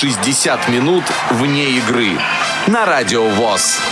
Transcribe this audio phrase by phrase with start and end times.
[0.00, 2.18] 60 минут вне игры
[2.68, 3.82] на Радио ВОЗ.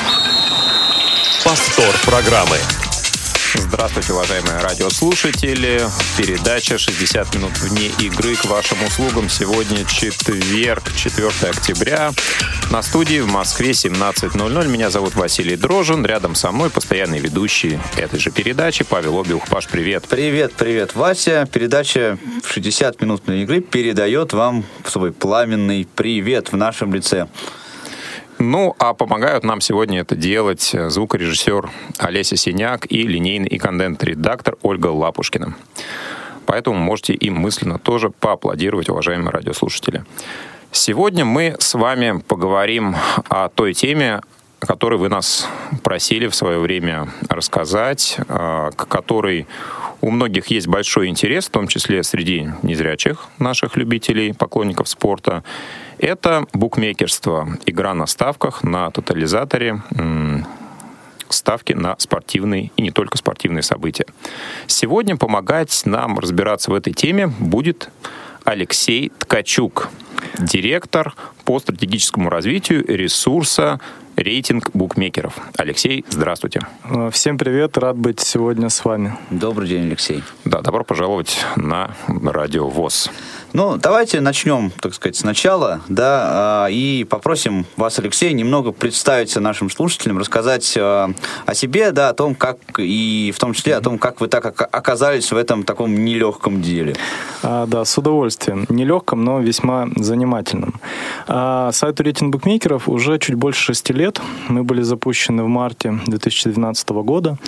[1.45, 2.57] Повтор программы.
[3.59, 5.83] Здравствуйте, уважаемые радиослушатели.
[6.17, 9.29] Передача «60 минут вне игры» к вашим услугам.
[9.29, 12.13] Сегодня четверг, 4 октября.
[12.71, 14.69] На студии в Москве 17.00.
[14.69, 16.07] Меня зовут Василий Дрожин.
[16.07, 19.49] Рядом со мной постоянный ведущий этой же передачи Павел Обиух.
[19.49, 20.07] Паш, привет.
[20.09, 21.49] Привет, привет, Вася.
[21.53, 27.27] Передача «60 минут вне игры» передает вам свой пламенный привет в нашем лице.
[28.39, 34.87] Ну, а помогают нам сегодня это делать звукорежиссер Олеся Синяк и линейный и контент-редактор Ольга
[34.87, 35.55] Лапушкина.
[36.47, 40.05] Поэтому можете им мысленно тоже поаплодировать, уважаемые радиослушатели.
[40.71, 42.95] Сегодня мы с вами поговорим
[43.29, 44.21] о той теме,
[44.61, 45.49] о которой вы нас
[45.83, 49.49] просили в свое время рассказать, а, к которой
[50.01, 55.43] у многих есть большой интерес, в том числе среди незрячих наших любителей, поклонников спорта.
[55.99, 59.83] Это букмекерство, игра на ставках, на тотализаторе,
[61.29, 64.07] ставки на спортивные и не только спортивные события.
[64.67, 67.91] Сегодня помогать нам разбираться в этой теме будет
[68.45, 69.89] Алексей Ткачук,
[70.39, 73.81] директор по стратегическому развитию ресурса
[74.19, 75.39] рейтинг букмекеров.
[75.57, 76.61] Алексей, здравствуйте.
[77.13, 79.17] Всем привет, рад быть сегодня с вами.
[79.31, 80.23] Добрый день, Алексей.
[80.45, 83.11] Да, добро пожаловать на Радио ВОЗ.
[83.55, 89.71] Ну, давайте начнем, так сказать, сначала, да, а, и попросим вас, Алексей, немного представиться нашим
[89.71, 91.11] слушателям, рассказать а,
[91.47, 94.45] о себе, да, о том, как, и в том числе о том, как вы так
[94.45, 96.95] оказались в этом таком нелегком деле.
[97.43, 98.67] А, да, с удовольствием.
[98.69, 100.75] Нелегком, но весьма занимательным.
[101.27, 104.21] А, сайту рейтинг букмекеров уже чуть больше шести лет.
[104.49, 107.39] Мы были запущены в марте 2012 года.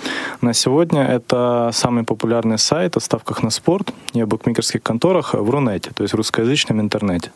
[0.41, 5.49] На сегодня это самый популярный сайт о ставках на спорт и о букмекерских конторах в
[5.49, 7.31] Рунете то есть русскоязычном интернете.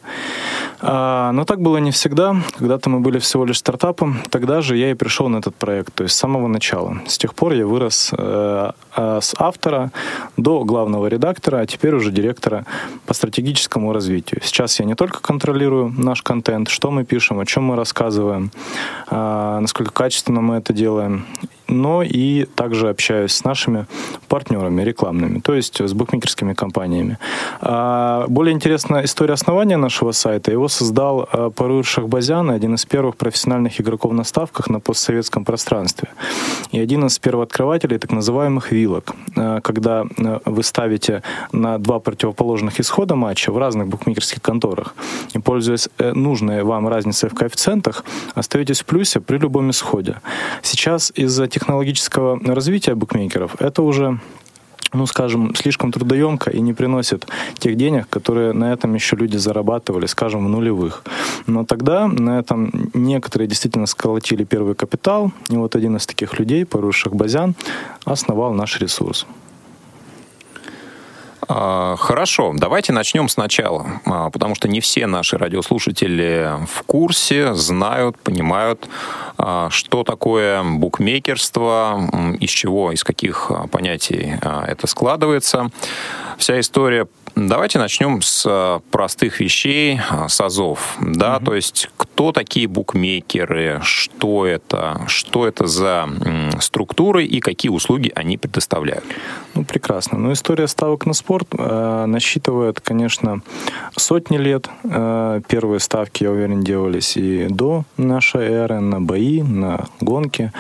[0.82, 2.36] А, но так было не всегда.
[2.58, 4.20] Когда-то мы были всего лишь стартапом.
[4.30, 6.98] Тогда же я и пришел на этот проект, то есть с самого начала.
[7.08, 9.92] С тех пор я вырос э, э, с автора
[10.38, 12.66] до главного редактора, а теперь уже директора
[13.06, 14.42] по стратегическому развитию.
[14.44, 18.52] Сейчас я не только контролирую наш контент, что мы пишем, о чем мы рассказываем,
[19.10, 21.26] э, насколько качественно мы это делаем,
[21.68, 23.88] но и также общаюсь с нашими
[24.28, 27.18] партнерами рекламными, то есть с букмекерскими компаниями.
[27.62, 30.52] А, более интересная история основания нашего сайта.
[30.52, 36.10] Его создал а, Парур Шахбазян, один из первых профессиональных игроков на ставках на постсоветском пространстве.
[36.72, 40.06] И один из первооткрывателей так называемых вилок, а, когда
[40.46, 44.96] вы ставите на два противоположных исхода матча в разных букмекерских конторах
[45.34, 48.04] и, пользуясь э, нужной вам разницей в коэффициентах,
[48.34, 50.22] остаетесь в плюсе при любом исходе.
[50.62, 54.20] Сейчас из-за технологического развития букмекеров это уже
[54.94, 57.28] ну, скажем, слишком трудоемко и не приносит
[57.60, 61.04] тех денег, которые на этом еще люди зарабатывали, скажем, в нулевых.
[61.48, 66.66] Но тогда на этом некоторые действительно сколотили первый капитал, и вот один из таких людей,
[66.66, 67.56] Паруш Шахбазян,
[68.06, 69.26] основал наш ресурс.
[71.48, 78.18] А, хорошо, давайте начнем сначала, а, потому что не все наши радиослушатели в курсе, знают,
[78.18, 78.88] понимают,
[79.38, 85.70] а, что такое букмекерство, из чего, из каких понятий это складывается.
[86.38, 87.08] Вся история
[87.38, 90.96] Давайте начнем с простых вещей, с АЗОВ.
[91.02, 91.46] Да, угу.
[91.48, 96.08] То есть кто такие букмекеры, что это, что это за
[96.62, 99.04] структуры и какие услуги они предоставляют?
[99.54, 100.18] Ну, прекрасно.
[100.18, 103.42] Ну, история ставок на спорт э, насчитывает, конечно,
[103.98, 104.70] сотни лет.
[104.86, 110.54] Э, первые ставки, я уверен, делались и до нашей эры на бои, на гонки,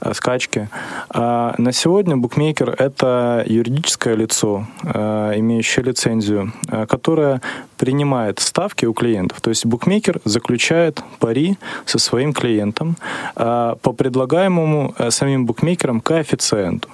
[0.00, 0.68] э, скачки.
[1.08, 7.40] А на сегодня букмекер— это юридическое лицо, э, имеющее лицензию, э, которое
[7.80, 9.40] принимает ставки у клиентов.
[9.40, 12.96] То есть букмекер заключает пари со своим клиентом
[13.36, 16.88] э, по предлагаемому э, самим букмекерам коэффициенту.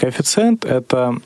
[0.00, 1.16] Коэффициент— это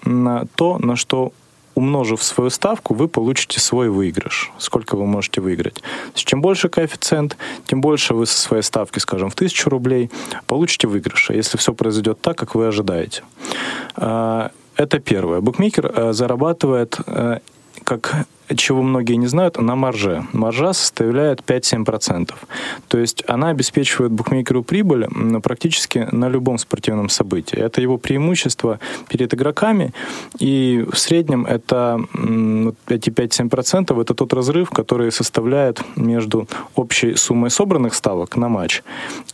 [0.55, 1.33] то, на что
[1.75, 4.51] умножив свою ставку, вы получите свой выигрыш.
[4.59, 5.83] Сколько вы можете выиграть.
[6.15, 7.37] Чем больше коэффициент,
[7.67, 10.11] тем больше вы со своей ставки, скажем, в 1000 рублей,
[10.47, 13.23] получите выигрыша, если все произойдет так, как вы ожидаете.
[13.97, 15.41] А, это первое.
[15.41, 17.39] Букмекер э, зарабатывает э,
[17.85, 18.27] как
[18.57, 20.27] чего многие не знают, на марже.
[20.33, 22.35] Маржа составляет 5-7%.
[22.89, 25.07] То есть она обеспечивает букмекеру прибыль
[25.43, 27.59] практически на любом спортивном событии.
[27.59, 29.93] Это его преимущество перед игроками.
[30.39, 32.01] И в среднем это
[32.89, 38.83] эти 5-7% это тот разрыв, который составляет между общей суммой собранных ставок на матч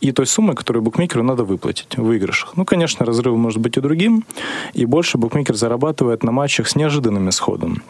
[0.01, 2.55] и той суммой, которую букмекеру надо выплатить в выигрышах.
[2.55, 4.23] Ну, конечно, разрыв может быть и другим,
[4.73, 7.81] и больше букмекер зарабатывает на матчах с неожиданным исходом.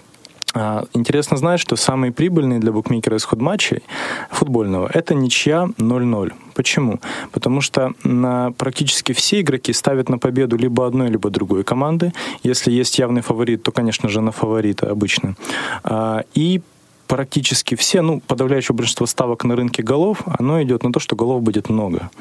[0.54, 3.84] А, интересно знать, что самый прибыльный для букмекера исход матчей
[4.32, 6.34] футбольного– это ничья 0-0.
[6.56, 7.00] Почему?
[7.32, 12.14] Потому что на практически все игроки ставят на победу либо одной, либо другой команды.
[12.44, 15.36] Если есть явный фаворит, то, конечно же, на фаворита обычно.
[15.84, 16.62] А, и
[17.10, 21.42] практически все, ну, подавляющее большинство ставок на рынке голов, оно идет на то, что голов
[21.42, 22.12] будет много.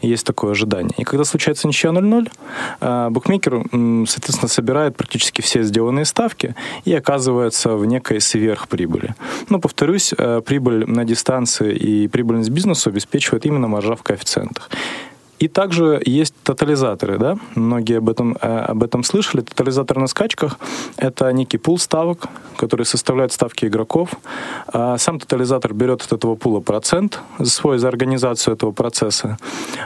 [0.00, 0.94] Есть такое ожидание.
[0.96, 2.30] И когда случается ничья 0-0,
[2.80, 3.62] а, букмекер,
[4.08, 6.54] соответственно, собирает практически все сделанные ставки
[6.86, 9.14] и оказывается в некой сверхприбыли.
[9.50, 14.70] Но, повторюсь, а, прибыль на дистанции и прибыльность бизнесу обеспечивает именно маржа в коэффициентах.
[15.38, 17.38] И также есть тотализаторы, да?
[17.54, 19.42] Многие об этом, э, об этом слышали.
[19.42, 20.58] Тотализатор на скачках—
[20.96, 22.26] это некий пул ставок,
[22.56, 24.10] который составляет ставки игроков.
[24.66, 29.38] А сам тотализатор берет от этого пула процент свой за организацию этого процесса.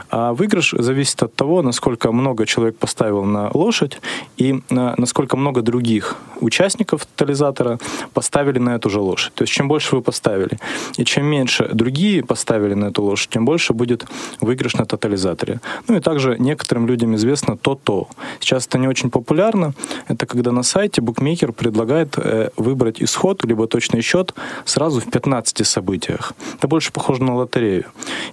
[0.09, 3.99] А выигрыш зависит от того, насколько много человек поставил на лошадь
[4.37, 7.77] и э, насколько много других участников тотализатора
[8.13, 9.33] поставили на эту же лошадь.
[9.33, 10.57] То есть чем больше вы поставили,
[10.97, 14.05] и чем меньше другие поставили на эту лошадь, тем больше будет
[14.41, 15.59] выигрыш на тотализаторе администраторе.
[15.87, 18.07] Ну и также некоторым людям известно то-то.
[18.39, 19.73] Сейчас это не очень популярно.
[20.07, 24.33] Это когда на сайте букмекер предлагает э, выбрать исход, либо точный счет
[24.65, 26.33] сразу в 15 событиях.
[26.57, 27.85] Это больше похоже на лотерею.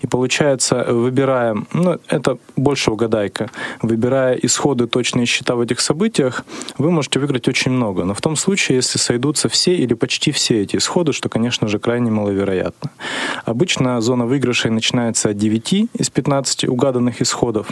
[0.03, 3.51] И получается, выбирая, ну это больше угадайка,
[3.83, 6.45] выбирая исходы, точные счета в этих событиях,
[6.79, 8.05] вы можете выиграть очень много.
[8.05, 11.79] Но в том случае, если сойдутся все или почти все эти исходы, что, конечно же,
[11.79, 12.91] крайне маловероятно.
[13.45, 17.67] Обычно зона выигрышей начинается от 9 из 15 угаданных заданных исходов.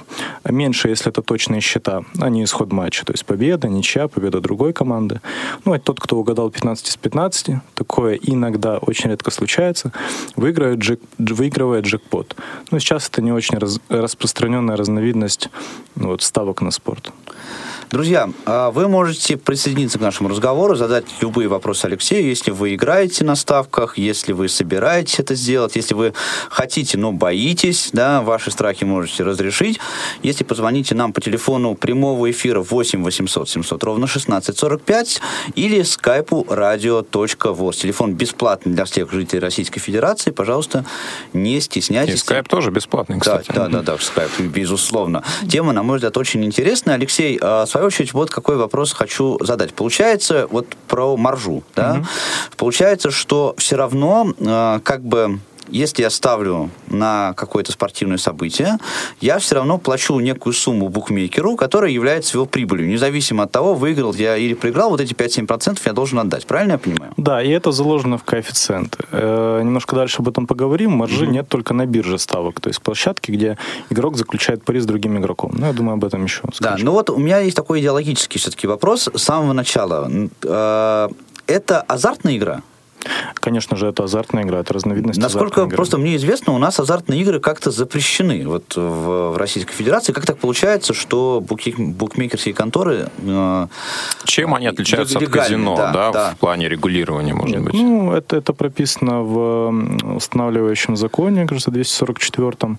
[0.45, 3.05] Меньше, если это точные счета, а не исход матча.
[3.05, 5.21] То есть победа, ничья, победа другой команды.
[5.65, 9.93] Ну, а тот, кто угадал 15 из 15, такое иногда очень редко случается,
[10.37, 12.37] выигрывает, джек, выигрывает джекпот.
[12.71, 15.51] Ну, сейчас это не очень раз, распространенная разновидность
[15.95, 17.13] ну, вот, ставок на спорт.
[17.91, 23.25] Друзья, а вы можете присоединиться к нашему разговору, задать любые вопросы Алексею, если вы играете
[23.25, 26.13] на ставках, если вы собираетесь это сделать, если вы
[26.51, 29.81] хотите, но боитесь, да, ваши страхи можете разрешить.
[30.23, 35.21] Если позвоните нам по телефону прямого эфира 8 800 700 ровно 1645
[35.55, 37.77] или скайпу radio.voz.
[37.77, 40.31] Телефон бесплатный для всех жителей Российской Федерации.
[40.31, 40.85] Пожалуйста,
[41.33, 42.15] не стесняйтесь.
[42.15, 43.49] И скайп тоже бесплатный, кстати.
[43.49, 45.25] Да, да, да, да, скайп, безусловно.
[45.51, 46.97] Тема, на мой взгляд, очень интересная.
[46.97, 49.73] Алексей, а, с свою очередь, вот какой вопрос хочу задать.
[49.73, 52.07] Получается, вот про маржу, да, угу.
[52.57, 55.39] получается, что все равно э, как бы
[55.71, 58.79] если я ставлю на какое-то спортивное событие,
[59.21, 62.89] я все равно плачу некую сумму букмекеру, которая является его прибылью.
[62.89, 66.47] Независимо от того, выиграл я или проиграл, вот эти 5-7% я должен отдать.
[66.47, 67.13] Правильно я понимаю?
[67.17, 69.05] Да, и это заложено в коэффициенты.
[69.13, 70.93] Э, немножко дальше об этом поговорим.
[70.93, 71.31] Маржи mm-hmm.
[71.31, 73.59] нет только на бирже ставок, то есть площадки, где
[73.91, 75.53] игрок заключает пари с другим игроком.
[75.55, 76.61] Ну, я думаю, об этом еще скажу.
[76.61, 80.11] Да, ну вот у меня есть такой идеологический все-таки вопрос с самого начала.
[80.43, 81.09] Э,
[81.47, 82.63] это азартная игра?
[83.35, 87.41] Конечно же, это азартная игра, это разновидность Насколько просто мне известно, у нас азартные игры
[87.41, 90.13] как-то запрещены вот в, в Российской Федерации.
[90.13, 93.09] Как так получается, что буки, букмекерские конторы...
[93.27, 93.67] Э,
[94.25, 97.75] Чем они отличаются от казино, да, да, да, в плане регулирования, может Нет, быть?
[97.75, 102.79] Ну, это, это прописано в устанавливающем законе, кажется, 244-м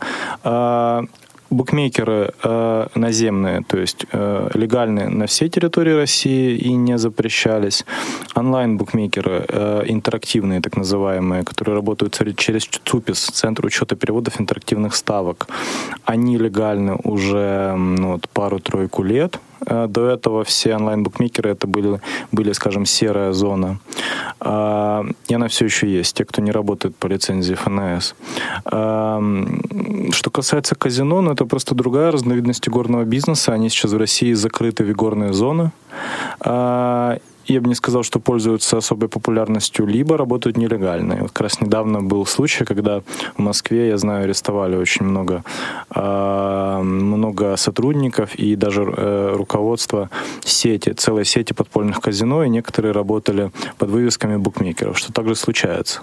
[1.49, 7.85] букмекеры э, наземные, то есть э, легальные на всей территории России и не запрещались.
[8.35, 15.47] Онлайн-букмекеры э, интерактивные, так называемые, которые работают через ЦУПИС, Центр учета переводов интерактивных ставок,
[16.06, 19.39] они легальны уже ну, вот, пару-тройку лет.
[19.66, 22.01] Э, до этого все онлайн-букмекеры это были,
[22.31, 23.80] были, скажем, серая зона.
[24.39, 28.16] А, и она все еще есть, те, кто не работает по лицензии ФНС.
[28.66, 29.21] А,
[30.11, 33.54] что касается казино, ну это просто другая разновидность горного бизнеса.
[33.54, 35.71] Они сейчас в России закрыты в игорные зоны.
[37.49, 41.13] Я бы не сказал, что пользуются особой популярностью, либо работают нелегально.
[41.13, 43.01] И вот как раз недавно был случай, когда
[43.35, 45.44] в Москве, я знаю, арестовали очень много,
[45.95, 50.11] э, много сотрудников и даже э, руководство
[50.45, 56.01] сети, целой сети подпольных казино, и некоторые работали под вывесками букмекеров, что также случается.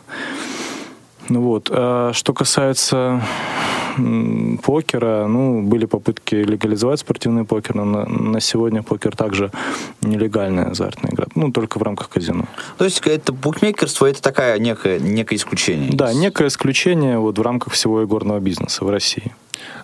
[1.28, 1.68] Ну вот.
[1.72, 3.22] А что касается
[4.62, 9.50] покера, ну, были попытки легализовать спортивный покер, но на, на сегодня покер также
[10.02, 12.44] нелегальная азартная игра, ну, только в рамках казино.
[12.78, 15.92] То есть это букмекерство, это такая некое, некое исключение?
[15.92, 19.32] Да, некое исключение вот в рамках всего игорного бизнеса в России.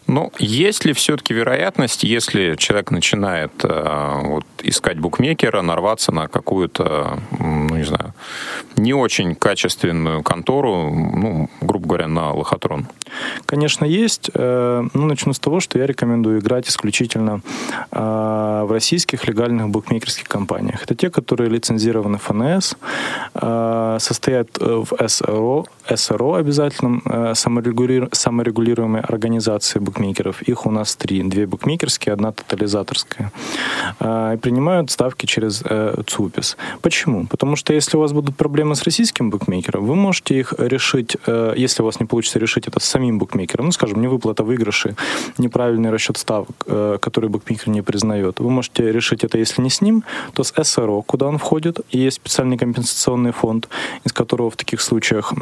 [0.07, 7.21] Ну, есть ли все-таки вероятность, если человек начинает э, вот, искать букмекера, нарваться на какую-то,
[7.39, 8.13] ну, не знаю,
[8.77, 12.89] не очень качественную контору, ну, грубо говоря, на лохотрон?
[13.47, 14.31] Конечно, есть.
[14.35, 17.41] Э, ну, начну с того, что я рекомендую играть исключительно
[17.91, 20.83] в российских легальных букмекерских компаниях.
[20.83, 22.75] Это те, которые лицензированы ФНС,
[24.03, 27.03] состоят в СРО, СРО обязательном,
[27.35, 30.43] саморегулируемой организации букмекеров.
[30.43, 31.23] Их у нас три.
[31.23, 33.33] Две букмекерские, одна тотализаторская.
[34.01, 35.63] И принимают ставки через
[36.07, 36.57] ЦУПИС.
[36.81, 37.27] Почему?
[37.27, 41.55] Потому что если у вас будут проблемы с российским букмекером, вы можете их решить, э,
[41.57, 44.95] если у вас не получится решить это с самим букмекером, ну, скажем, невыплата выигрыши,
[45.39, 49.81] неправильный расчет ставок, э, который букмекер не признает, вы можете решить это, если не с
[49.81, 53.69] ним, то с СРО, куда он входит, и есть специальный компенсационный фонд,
[54.05, 55.33] из которого в таких случаях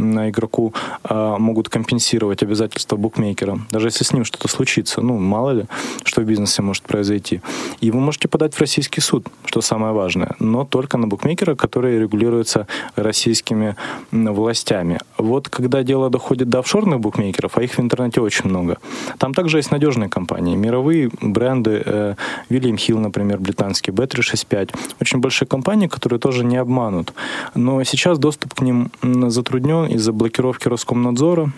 [0.40, 0.72] игроку
[1.08, 5.64] э, могут компенсировать обязательства букмекера, даже если с ним что-то случится, ну, мало ли,
[6.04, 7.40] что в бизнесе может произойти.
[7.80, 11.98] И вы можете подать в российский суд, что самое важное, но только на букмекера, который
[11.98, 12.66] регулируется
[12.96, 13.76] российскими
[14.12, 14.98] властями.
[15.18, 18.78] Вот когда дело доходит до офшорных букмекеров, а их в интернете очень много,
[19.18, 22.14] там также есть надежные компании, мировые бренды, э,
[22.50, 27.12] Hill, например, британский, B365, очень большие компании, которые тоже не обманут.
[27.54, 31.50] Но сейчас доступ к ним затруднен из-за блокировки Роскомнадзора,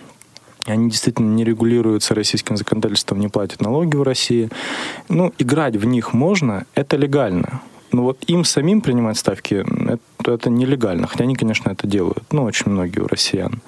[0.66, 4.50] они действительно не регулируются российским законодательством, не платят налоги в России.
[5.08, 7.60] Ну, играть в них можно, это легально.
[7.90, 11.08] Но вот им самим принимать ставки, это, это нелегально.
[11.08, 12.22] Хотя они, конечно, это делают.
[12.30, 13.60] Ну, очень многие у россиян.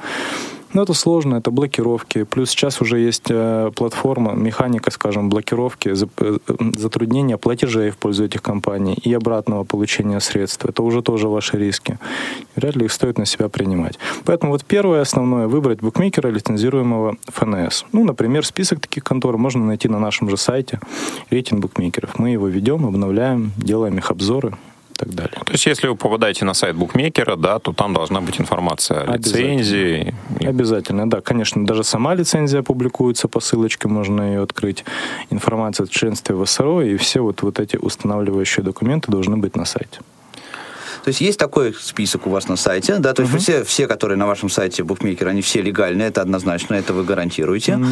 [0.75, 2.25] Но это сложно, это блокировки.
[2.25, 6.39] Плюс сейчас уже есть э, платформа, механика, скажем, блокировки, э,
[6.77, 10.67] затруднения платежей в пользу этих компаний и обратного получения средств.
[10.67, 11.99] Это уже тоже ваши риски.
[12.57, 14.01] Вряд ли их стоит на себя принимать.
[14.25, 17.85] Поэтому вот первое основное выбрать букмекера лицензируемого ФНС.
[17.93, 20.81] Ну, например, список таких контор можно найти на нашем же сайте
[21.31, 22.19] рейтинг букмекеров.
[22.19, 24.55] Мы его ведем, обновляем, делаем их обзоры
[25.05, 25.41] так далее.
[25.45, 29.17] То есть, если вы попадаете на сайт букмекера, да, то там должна быть информация о
[29.17, 30.15] лицензии.
[30.41, 31.21] Обязательно, Обязательно да.
[31.21, 34.85] Конечно, даже сама лицензия публикуется по ссылочке, можно ее открыть.
[35.31, 39.65] Информация о членстве в СРО и все вот, вот эти устанавливающие документы должны быть на
[39.65, 40.01] сайте.
[41.05, 43.39] То есть есть такой список у вас на сайте, да, то есть uh-huh.
[43.39, 47.73] все, все, которые на вашем сайте букмекеры, они все легальные, это однозначно, это вы гарантируете,
[47.73, 47.87] mm.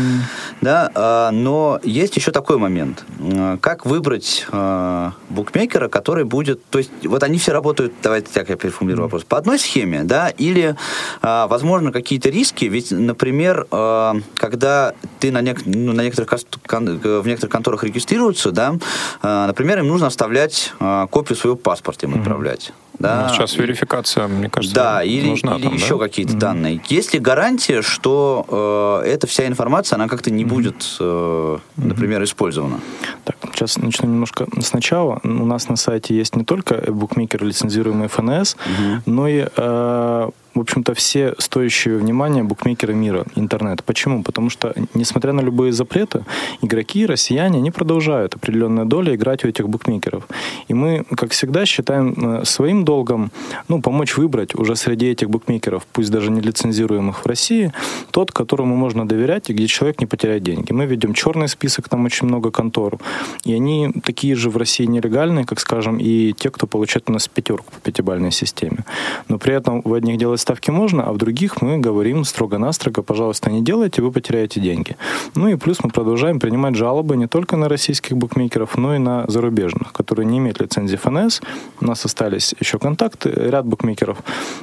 [0.63, 6.79] да, а, но есть еще такой момент, а, как выбрать а, букмекера, который будет, то
[6.79, 9.09] есть вот они все работают, давайте так я переформулирую mm.
[9.09, 10.75] вопрос, по одной схеме, да, или,
[11.21, 17.27] а, возможно, какие-то риски, ведь, например, а, когда ты на, нек- ну, на некоторых, в
[17.27, 18.77] некоторых конторах регистрируются, да,
[19.21, 22.19] а, например, им нужно оставлять а, копию своего паспорта им mm-hmm.
[22.21, 22.73] отправлять.
[22.99, 23.27] Да.
[23.29, 25.57] Ну, сейчас верификация, мне кажется, да, или, нужна.
[25.57, 26.05] Или там, еще да?
[26.05, 26.39] какие-то mm-hmm.
[26.39, 26.81] данные.
[26.89, 30.49] Есть ли гарантия, что э, эта вся информация, она как-то не mm-hmm.
[30.49, 32.81] будет, э, например, использована?
[33.25, 35.21] Так, сейчас начну немножко сначала.
[35.25, 39.03] У нас на сайте есть не только букмекер, лицензируемый ФНС, mm-hmm.
[39.07, 43.83] но и э, в общем-то, все стоящие внимания букмекеры мира, интернет.
[43.85, 44.23] Почему?
[44.23, 46.25] Потому что, несмотря на любые запреты,
[46.61, 50.25] игроки, россияне, они продолжают определенная доля играть у этих букмекеров.
[50.69, 53.31] И мы, как всегда, считаем э, своим долгом
[53.69, 57.73] ну, помочь выбрать уже среди этих букмекеров, пусть даже не лицензируемых в России,
[58.11, 60.73] тот, которому можно доверять и где человек не потеряет деньги.
[60.73, 62.99] Мы ведем черный список, там очень много контор,
[63.45, 67.29] и они такие же в России нелегальные, как, скажем, и те, кто получает у нас
[67.29, 68.85] пятерку по пятибалльной системе.
[69.29, 73.51] Но при этом в одних делать ставки можно, а в других мы говорим строго-настрого, пожалуйста,
[73.51, 74.97] не делайте, вы потеряете деньги.
[75.35, 79.25] Ну и плюс мы продолжаем принимать жалобы не только на российских букмекеров, но и на
[79.29, 81.41] зарубежных, которые не имеют лицензии ФНС.
[81.81, 84.19] У нас остались еще контакты, ряд букмекеров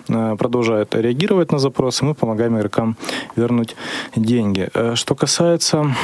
[0.08, 2.96] э, продолжают реагировать на запросы, мы помогаем игрокам
[3.36, 3.76] вернуть
[4.16, 4.70] деньги.
[4.74, 5.96] Э, что касается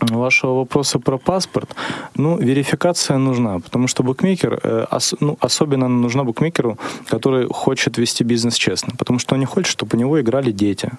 [0.00, 1.74] вашего вопроса про паспорт,
[2.14, 8.24] ну, верификация нужна, потому что букмекер, э, ос, ну, особенно нужна букмекеру, который хочет вести
[8.24, 10.90] бизнес честно, потому что он не хочет, чтобы у него играли дети.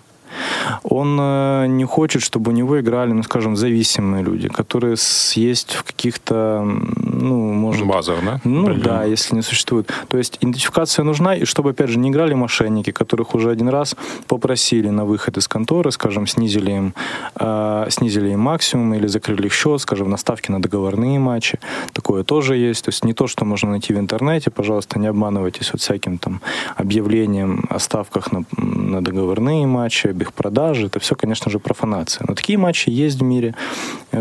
[0.83, 4.95] Он э, не хочет, чтобы у него играли, ну, скажем, зависимые люди, которые
[5.35, 7.85] есть в каких-то, ну, может...
[7.85, 8.39] Базах, да?
[8.43, 8.81] Ну, Блин.
[8.81, 9.91] да, если не существует.
[10.07, 13.95] То есть идентификация нужна, и чтобы, опять же, не играли мошенники, которых уже один раз
[14.27, 16.93] попросили на выход из конторы, скажем, снизили им,
[17.39, 21.59] э, снизили им максимум или закрыли счет, скажем, на ставки на договорные матчи.
[22.07, 22.85] Такое тоже есть.
[22.85, 26.39] То есть не то, что можно найти в интернете, пожалуйста, не обманывайтесь вот всяким там
[26.77, 30.85] объявлением о ставках на, на договорные матчи, об их продажи.
[30.85, 32.25] Это все, конечно же, профанация.
[32.25, 33.55] Но такие матчи есть в мире.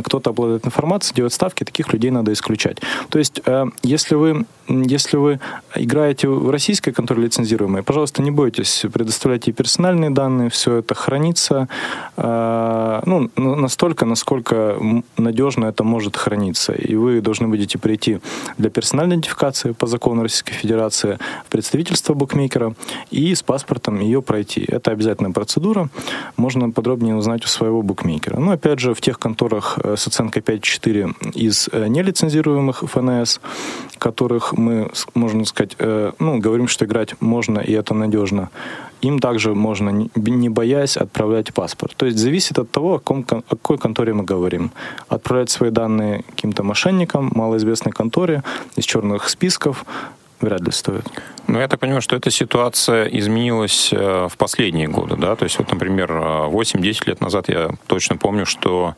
[0.02, 2.78] Кто-то обладает информацией, делает ставки, таких людей надо исключать.
[3.08, 5.38] То есть, э, если вы если вы
[5.74, 11.68] играете в российской конторе лицензируемой, пожалуйста, не бойтесь, предоставляйте персональные данные, все это хранится
[12.16, 14.76] э, ну, настолько, насколько
[15.16, 16.72] надежно это может храниться.
[16.72, 18.20] И вы должны будете прийти
[18.58, 22.74] для персональной идентификации по закону Российской Федерации в представительство букмекера
[23.10, 24.64] и с паспортом ее пройти.
[24.66, 25.88] Это обязательная процедура.
[26.36, 28.38] Можно подробнее узнать у своего букмекера.
[28.38, 33.40] Но, опять же, в тех конторах э, с оценкой 5.4 из э, нелицензируемых ФНС,
[33.98, 38.50] которых мы, можно сказать, э, ну, говорим, что играть можно, и это надежно,
[39.06, 41.94] им также можно, не боясь, отправлять паспорт.
[41.96, 44.70] То есть зависит от того, о, ком, о какой конторе мы говорим.
[45.08, 48.42] Отправлять свои данные каким-то мошенникам, малоизвестной конторе,
[48.76, 49.84] из черных списков,
[50.40, 51.04] вряд ли стоит.
[51.46, 55.36] Ну, я так понимаю, что эта ситуация изменилась э, в последние годы, да?
[55.36, 58.94] То есть, вот, например, 8-10 э, лет назад я точно помню, что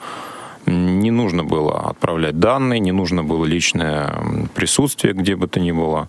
[0.66, 4.14] не нужно было отправлять данные, не нужно было личное
[4.54, 6.08] присутствие где бы то ни было.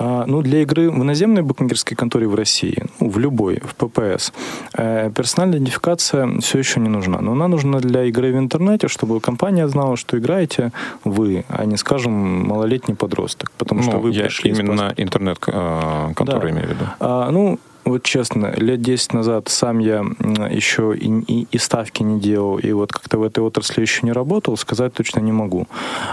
[0.00, 4.32] А, ну, для игры в иноземной букмекерской конторе в России, ну, в любой, в ППС,
[4.72, 7.20] э, персональная идентификация все еще не нужна.
[7.20, 10.72] Но она нужна для игры в интернете, чтобы компания знала, что играете
[11.04, 12.12] вы, а не, скажем,
[12.48, 13.50] малолетний подросток.
[13.58, 16.50] Потому ну, что вы я пришли именно интернет-конторы э, да.
[16.50, 16.84] имею в виду.
[17.00, 17.58] А, ну,
[17.90, 20.04] вот честно, лет 10 назад сам я
[20.50, 24.12] еще и, и, и ставки не делал, и вот как-то в этой отрасли еще не
[24.12, 25.66] работал, сказать точно не могу.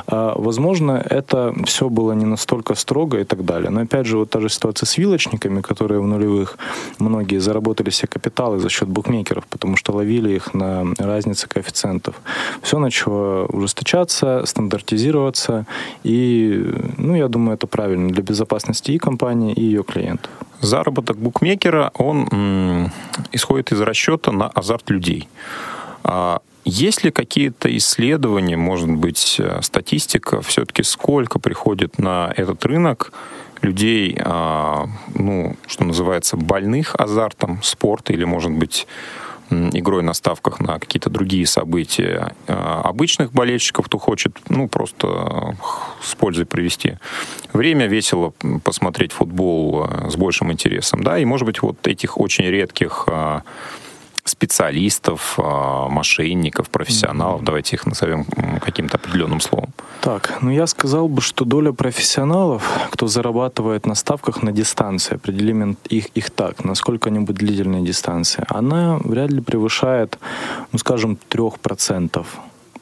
[0.08, 3.70] А, возможно, это все было не настолько строго и так далее.
[3.70, 6.58] Но опять же, вот та же ситуация с вилочниками, которые в нулевых
[7.00, 12.16] многие заработали себе капиталы за счет букмекеров, потому что ловили их на разнице коэффициентов.
[12.62, 15.66] Все начало ужесточаться, стандартизироваться,
[16.04, 20.32] и, ну, я думаю, это правильно для безопасности и компании, и ее клиентов.
[20.62, 22.92] Заработок букмекера, он м,
[23.32, 25.28] исходит из расчета на азарт людей.
[26.04, 33.14] А есть ли какие-то исследования, может быть, э, статистика, все-таки сколько приходит на этот рынок
[33.62, 38.88] людей, а, ну, что называется, больных азартом спорта или, может быть,
[39.50, 45.56] игрой на ставках на какие-то другие события а, обычных болельщиков, кто хочет, ну, просто
[46.02, 46.98] с пользой провести
[47.54, 52.46] время, весело посмотреть футбол а, с большим интересом, да, и, может быть, вот этих очень
[52.46, 53.44] редких а,
[54.28, 57.46] специалистов, а, мошенников, профессионалов, mm-hmm.
[57.46, 58.26] давайте их назовем
[58.62, 59.74] каким-то определенным словом.
[60.02, 65.78] Так, ну я сказал бы, что доля профессионалов, кто зарабатывает на ставках на дистанции, определим
[65.90, 70.20] их, их так, на сколько-нибудь длительной дистанции, она вряд ли превышает,
[70.72, 72.26] ну скажем, 3%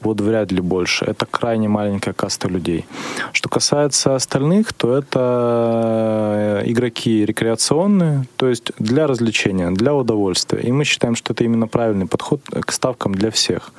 [0.06, 1.04] вот вряд ли больше.
[1.04, 2.86] Это крайне маленькая каста людей.
[3.32, 10.62] Что касается остальных, то это э, игроки рекреационные, то есть для развлечения, для удовольствия.
[10.62, 13.72] И мы считаем, что это именно правильный подход к ставкам для всех.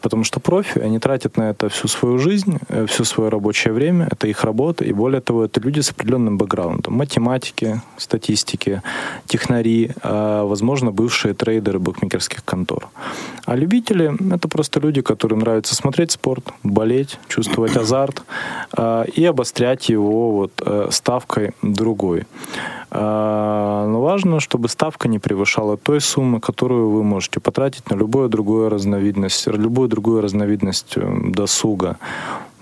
[0.00, 4.08] Потому что профи, они тратят на это всю свою жизнь, э, все свое рабочее время,
[4.10, 6.94] это их работа, и более того, это люди с определенным бэкграундом.
[6.94, 8.82] Математики, статистики,
[9.26, 12.88] технари, а, возможно, бывшие трейдеры букмекерских контор.
[13.44, 18.22] А любители— это просто люди, которым нравится смотреть спорт, болеть, чувствовать азарт
[18.72, 22.26] а, и обострять его вот э, ставкой другой.
[22.92, 28.28] А, но важно, чтобы ставка не превышала той суммы, которую вы можете потратить на любую
[28.28, 31.98] другую разновидность, любую другую разновидность э, досуга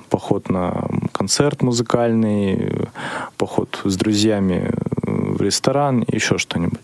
[0.09, 2.89] поход на концерт музыкальный,
[3.37, 4.71] поход с друзьями
[5.03, 6.81] в ресторан, еще что-нибудь.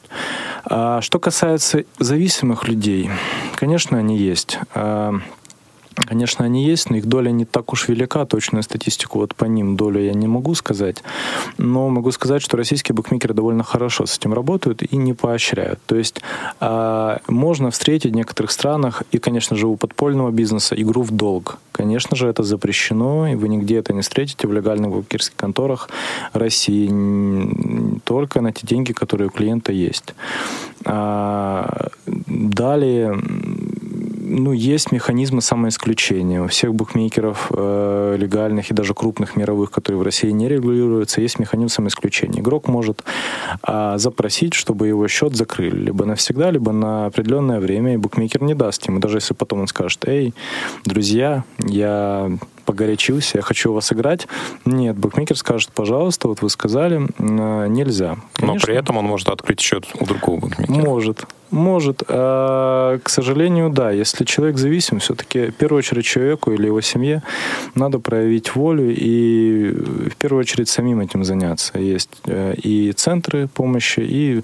[0.66, 3.10] А что касается зависимых людей,
[3.56, 4.58] конечно, они есть.
[5.94, 8.24] Конечно, они есть, но их доля не так уж велика.
[8.24, 11.02] Точную статистику вот по ним долю я не могу сказать.
[11.58, 15.78] Но могу сказать, что российские букмекеры довольно хорошо с этим работают и не поощряют.
[15.86, 16.20] То есть
[16.60, 21.58] э, можно встретить в некоторых странах и, конечно же, у подпольного бизнеса игру в долг.
[21.72, 25.88] Конечно же, это запрещено, и вы нигде это не встретите в легальных букмекерских конторах
[26.32, 26.90] России.
[28.04, 30.14] Только на те деньги, которые у клиента есть.
[30.84, 33.18] А, далее
[34.24, 36.42] ну, есть механизмы самоисключения.
[36.42, 41.38] У всех букмекеров э, легальных и даже крупных мировых, которые в России не регулируются, есть
[41.38, 42.40] механизм самоисключения.
[42.40, 43.04] Игрок может
[43.66, 48.54] э, запросить, чтобы его счет закрыли либо навсегда, либо на определенное время, и букмекер не
[48.54, 50.34] даст ему, даже если потом он скажет, эй,
[50.84, 52.30] друзья, я
[52.64, 54.26] погорячился, я хочу у вас играть.
[54.64, 58.16] Нет, букмекер скажет, пожалуйста, вот вы сказали, э, нельзя.
[58.34, 60.74] Конечно, Но при этом он может открыть счет у другого букмекера.
[60.74, 61.26] Может.
[61.50, 62.02] Может.
[62.08, 63.92] А, к сожалению, да.
[63.92, 67.22] Если человек зависим, все-таки в первую очередь человеку или его семье
[67.76, 71.78] надо проявить волю и в первую очередь самим этим заняться.
[71.78, 74.42] Есть э, и центры помощи, и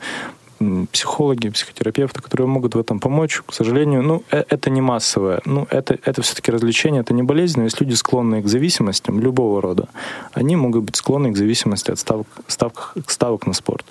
[0.93, 3.43] психологи, психотерапевты, которые могут в этом помочь.
[3.47, 5.41] К сожалению, ну, э, это не массовое.
[5.45, 9.63] Ну, это, это все-таки развлечение, это не болезнь, но есть люди, склонные к зависимостям любого
[9.63, 9.89] рода.
[10.33, 13.87] Они могут быть склонны к зависимости от ставок, ставок, ставок на спорт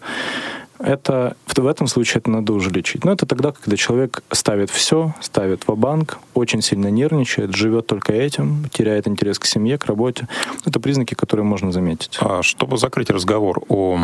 [0.80, 3.04] это в этом случае это надо уже лечить.
[3.04, 8.14] Но это тогда, когда человек ставит все, ставит в банк очень сильно нервничает, живет только
[8.14, 10.28] этим, теряет интерес к семье, к работе.
[10.66, 12.18] Это признаки, которые можно заметить.
[12.22, 14.00] А чтобы закрыть разговор о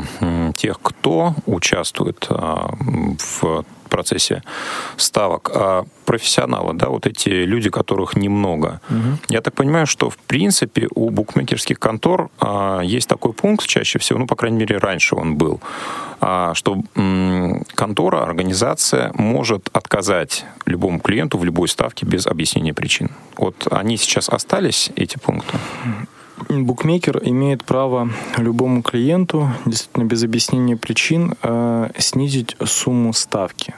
[0.55, 2.73] тех, кто участвует а,
[3.17, 4.43] в процессе
[4.97, 8.81] ставок, а профессионалы, да, вот эти люди, которых немного.
[8.89, 9.19] Угу.
[9.29, 14.19] Я так понимаю, что в принципе у букмекерских контор а, есть такой пункт чаще всего,
[14.19, 15.61] ну, по крайней мере, раньше он был,
[16.19, 23.09] а, что м, контора, организация может отказать любому клиенту в любой ставке без объяснения причин.
[23.37, 25.57] Вот они сейчас остались, эти пункты?
[26.49, 33.73] Букмекер имеет право любому клиенту, действительно без объяснения причин, э, снизить сумму ставки.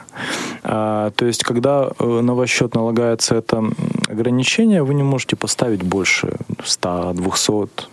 [0.62, 3.64] Э, то есть, когда э, на ваш счет налагается это
[4.08, 7.88] ограничение, вы не можете поставить больше 100, 200,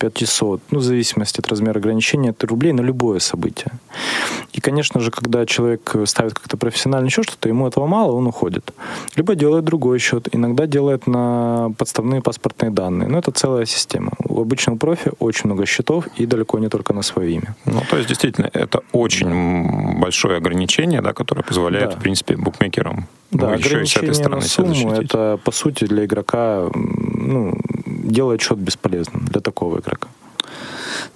[0.00, 3.72] 500, ну, в зависимости от размера ограничения, это рублей на любое событие.
[4.52, 8.72] И, конечно же, когда человек ставит как-то профессиональный счет, что-то ему этого мало, он уходит.
[9.16, 13.08] Либо делает другой счет, иногда делает на подставные паспортные данные.
[13.08, 14.12] Но это целая система.
[14.24, 17.54] У обычного профи очень много счетов и далеко не только на свое имя.
[17.66, 21.96] Ну, то есть, действительно, это очень большое ограничение, да, которое позволяет, да.
[21.96, 25.84] в принципе, букмекерам да, ну, еще и с этой стороны на сумму, это, по сути,
[25.84, 27.54] для игрока ну,
[27.86, 30.08] делает счет бесполезным для такого игрока.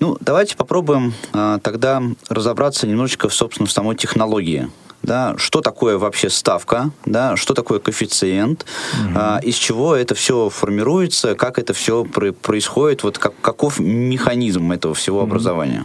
[0.00, 4.70] Ну, давайте попробуем а, тогда разобраться немножечко, в, собственно, в самой технологии.
[5.03, 9.12] Да, что такое вообще ставка, да, что такое коэффициент, угу.
[9.14, 14.72] а, из чего это все формируется, как это все про- происходит, вот как, каков механизм
[14.72, 15.27] этого всего угу.
[15.27, 15.85] образования.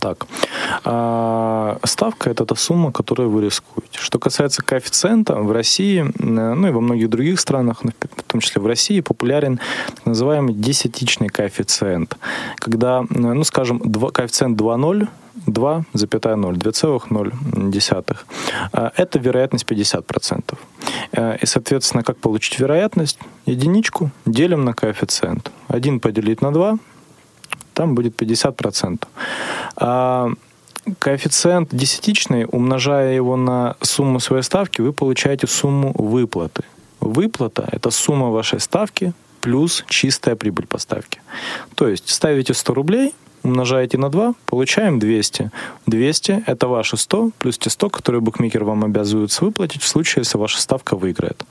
[0.00, 0.26] Так,
[0.84, 3.98] а, ставка это та сумма, которую вы рискуете.
[3.98, 8.60] Что касается коэффициента, в России, ну и во многих других странах, ну, в том числе
[8.60, 9.60] в России, популярен
[9.94, 12.16] так называемый десятичный коэффициент.
[12.56, 15.08] Когда, ну скажем, 2, коэффициент 2,0
[15.46, 15.84] 2,0,
[16.56, 18.16] 2,0.
[18.72, 20.54] А, это вероятность 50%.
[21.12, 23.18] А, и, соответственно, как получить вероятность?
[23.46, 25.50] Единичку делим на коэффициент.
[25.68, 26.78] 1 поделить на 2
[27.74, 29.06] там будет 50%.
[30.98, 36.64] Коэффициент десятичный, умножая его на сумму своей ставки, вы получаете сумму выплаты.
[37.00, 41.20] Выплата— это сумма вашей ставки плюс чистая прибыль по ставке.
[41.74, 43.14] То есть ставите 100 рублей,
[43.44, 45.50] умножаете на 2, получаем 200.
[45.86, 50.38] 200— это ваши 100 плюс те 100, которые букмекер вам обязуется выплатить в случае, если
[50.38, 51.44] ваша ставка выиграет.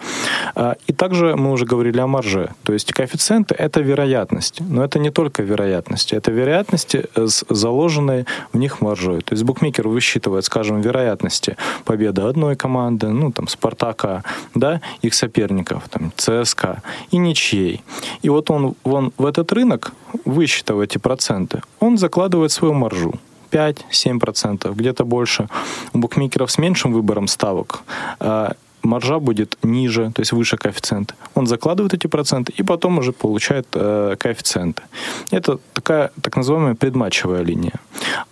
[0.56, 2.50] А, и также мы уже говорили о марже.
[2.64, 4.64] То есть коэффициенты— это вероятности.
[4.68, 6.16] Но это не только вероятности.
[6.16, 9.22] Это вероятности с заложенной в них маржой.
[9.22, 14.24] То есть букмекер высчитывает, скажем, вероятности победы одной команды, ну, там, Спартака,
[14.56, 17.84] да, их соперников, там, ЦСКА, и ничьей.
[18.24, 19.94] И вот он, он в этот рынок,
[20.26, 23.14] высчитав эти проценты, он закладывает свою маржу.
[23.52, 25.48] 5-7%, где-то больше.
[25.94, 27.84] У букмекеров с меньшим выбором ставок
[28.20, 31.16] а, маржа будет ниже, то есть выше коэффициент.
[31.36, 34.84] Он закладывает эти проценты и потом уже получает э, коэффициенты.
[35.32, 37.80] Это такая так называемая предматчевая линия.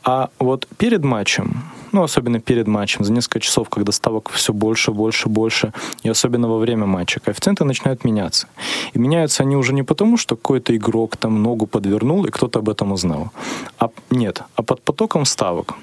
[0.04, 4.92] А вот перед матчем ну, особенно перед матчем, за несколько часов, когда ставок все больше,
[4.92, 8.48] больше, больше, и особенно во время матча, коэффициенты начинают меняться.
[8.94, 12.70] И меняются они уже не потому, что какой-то игрок там ногу подвернул, и кто-то об
[12.70, 13.32] этом узнал.
[13.78, 15.76] А нет, а под потоком ставок.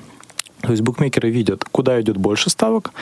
[0.68, 2.92] То есть букмекеры видят, куда идет больше ставок,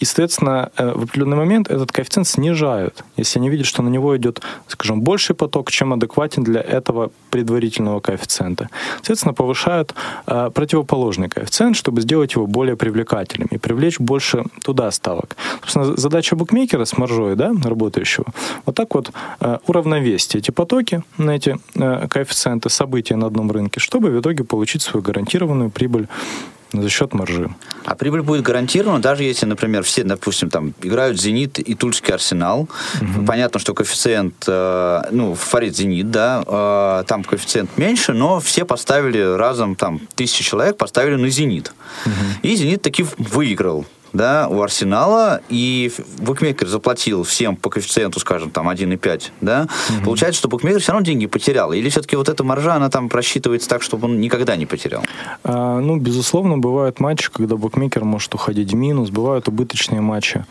[0.00, 4.16] и, соответственно, э, в определенный момент этот коэффициент снижают, если они видят, что на него
[4.16, 8.70] идет, скажем, больший поток, чем адекватен для этого предварительного коэффициента.
[8.94, 9.94] Соответственно, повышают
[10.26, 15.36] э, противоположный коэффициент, чтобы сделать его более привлекательным и привлечь больше туда ставок.
[15.60, 18.26] Собственно, задача букмекера с маржой, да, работающего,
[18.66, 23.78] вот так вот э, уравновесить эти потоки на эти э, коэффициенты события на одном рынке,
[23.78, 26.08] чтобы в итоге получить свою гарантированную прибыль
[26.72, 27.50] за счет маржи.
[27.84, 32.68] А прибыль будет гарантирована, даже если, например, все, допустим, там играют «Зенит» и Тульский «Арсенал».
[33.00, 33.26] Угу.
[33.26, 39.20] Понятно, что коэффициент, э, ну, фаворит «Зенит», да, э, там коэффициент меньше, но все поставили
[39.20, 41.72] разом, там, тысячи человек поставили на «Зенит».
[42.06, 42.12] Угу.
[42.42, 48.68] И «Зенит» таки выиграл да, у Арсенала, и букмекер заплатил всем по коэффициенту, скажем, там
[48.68, 50.04] 1,5, да, угу.
[50.04, 51.72] получается, что букмекер все равно деньги потерял.
[51.72, 55.02] Или все-таки вот эта маржа, она там просчитывается так, чтобы он никогда не потерял?
[55.44, 60.44] А, ну, безусловно, бывают матчи, когда букмекер может уходить в минус, бывают убыточные матчи.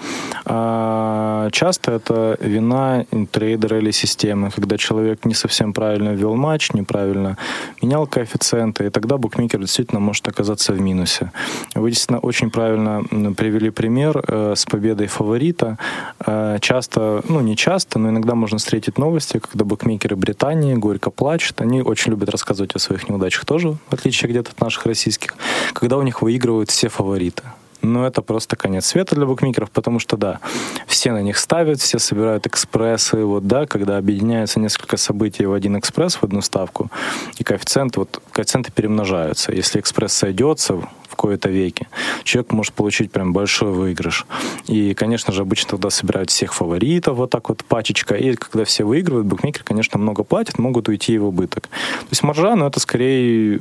[0.45, 7.37] А, часто это вина трейдера или системы, когда человек не совсем правильно ввел матч, неправильно
[7.81, 11.31] менял коэффициенты, и тогда букмекер действительно может оказаться в минусе.
[11.75, 15.77] Вы действительно очень правильно привели пример э, с победой фаворита.
[16.25, 21.61] Э, часто, ну не часто, но иногда можно встретить новости, когда букмекеры Британии горько плачут.
[21.61, 25.35] Они очень любят рассказывать о своих неудачах тоже, в отличие где-то от наших российских,
[25.73, 27.43] когда у них выигрывают все фавориты
[27.81, 30.39] но это просто конец света для букмекеров, потому что, да,
[30.87, 35.77] все на них ставят, все собирают экспрессы, вот, да, когда объединяются несколько событий в один
[35.77, 36.91] экспресс, в одну ставку,
[37.37, 39.51] и коэффициент, вот, коэффициенты перемножаются.
[39.51, 41.87] Если экспресс сойдется, в кои-то веке,
[42.23, 44.25] человек может получить прям большой выигрыш.
[44.67, 48.83] И, конечно же, обычно тогда собирают всех фаворитов, вот так вот пачечка, и когда все
[48.83, 51.63] выигрывают, букмекеры, конечно, много платят, могут уйти в убыток.
[51.63, 53.59] То есть маржа, ну, это скорее,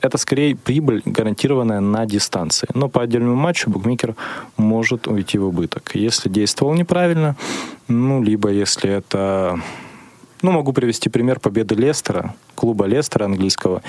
[0.00, 2.68] это скорее прибыль, гарантированная на дистанции.
[2.74, 4.14] Но по отдельному матчу букмекер
[4.56, 5.90] может уйти в убыток.
[5.94, 7.36] Если действовал неправильно,
[7.88, 9.60] ну, либо если это
[10.42, 13.82] ну, могу привести пример победы Лестера, клуба Лестера английского,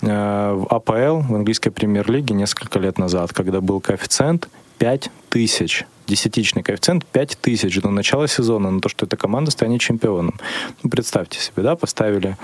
[0.00, 6.62] э, в АПЛ, в английской премьер-лиге несколько лет назад, когда был коэффициент 5 тысяч десятичный
[6.62, 10.40] коэффициент 5 тысяч до начала сезона на то, что эта команда станет чемпионом.
[10.82, 12.36] Ну, представьте себе, да, поставили,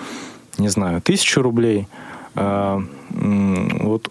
[0.58, 1.88] не знаю, тысячу рублей,
[2.34, 4.08] вот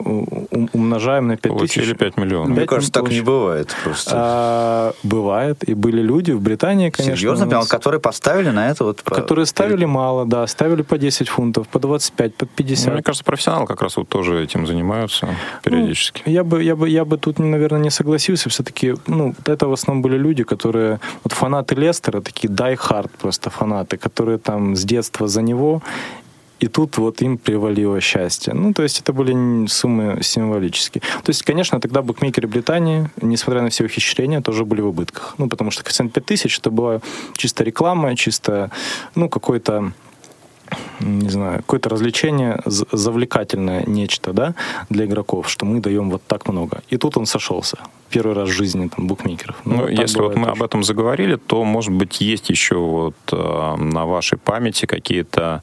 [0.73, 1.97] умножаем на 5 Получили тысяч.
[1.97, 2.57] 5 миллионов.
[2.57, 4.11] Мне кажется, так не бывает просто.
[4.13, 5.63] А, бывает.
[5.63, 7.17] И были люди в Британии, конечно.
[7.17, 9.01] Серьезно, прямо, которые поставили на это вот...
[9.01, 10.47] Которые ставили мало, да.
[10.47, 12.87] Ставили по 10 фунтов, по 25, по 50.
[12.87, 15.27] Ну, мне кажется, профессионалы как раз вот тоже этим занимаются
[15.63, 16.23] периодически.
[16.25, 18.49] Ну, я, бы, я, бы, я бы тут, наверное, не согласился.
[18.49, 20.99] Все-таки, ну, это в основном были люди, которые...
[21.23, 25.81] Вот фанаты Лестера, такие die hard просто фанаты, которые там с детства за него
[26.63, 28.53] и тут вот им привалило счастье.
[28.53, 31.01] Ну, то есть это были суммы символические.
[31.01, 35.35] То есть, конечно, тогда букмекеры Британии, несмотря на все ухищрения, тоже были в убытках.
[35.37, 37.01] Ну, потому что коэффициент 5000 это была
[37.35, 38.69] чисто реклама, чисто,
[39.15, 39.91] ну, какой-то
[41.01, 44.55] не знаю, какое-то развлечение завлекательное нечто, да,
[44.89, 46.81] для игроков, что мы даем вот так много.
[46.89, 47.77] И тут он сошелся.
[48.09, 49.55] Первый раз в жизни там, букмекеров.
[49.65, 50.53] Ну, ну если вот мы очень.
[50.53, 55.61] об этом заговорили, то, может быть, есть еще вот э, на вашей памяти какие-то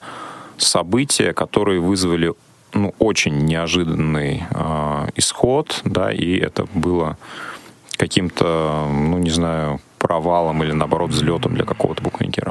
[0.60, 2.34] события, которые вызвали
[2.74, 7.16] ну, очень неожиданный э, исход, да, и это было
[7.96, 12.49] каким-то, ну, не знаю, провалом или, наоборот, взлетом для какого-то букмекера.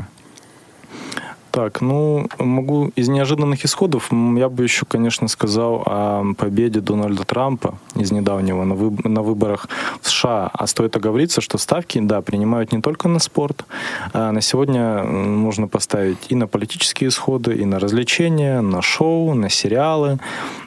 [1.51, 7.79] Так, ну, могу из неожиданных исходов, я бы еще, конечно, сказал о победе Дональда Трампа
[7.95, 9.67] из недавнего на, выб- на выборах
[10.01, 10.51] в США.
[10.53, 13.65] А стоит оговориться, что ставки, да, принимают не только на спорт.
[14.13, 19.49] А на сегодня можно поставить и на политические исходы, и на развлечения, на шоу, на
[19.49, 20.19] сериалы,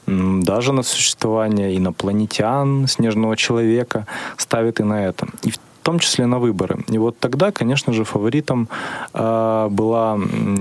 [0.07, 5.29] даже на существование инопланетян, снежного человека ставят и на это.
[5.45, 6.85] И в в том числе на выборы.
[6.89, 8.69] И вот тогда, конечно же, фаворитом
[9.15, 10.17] э, была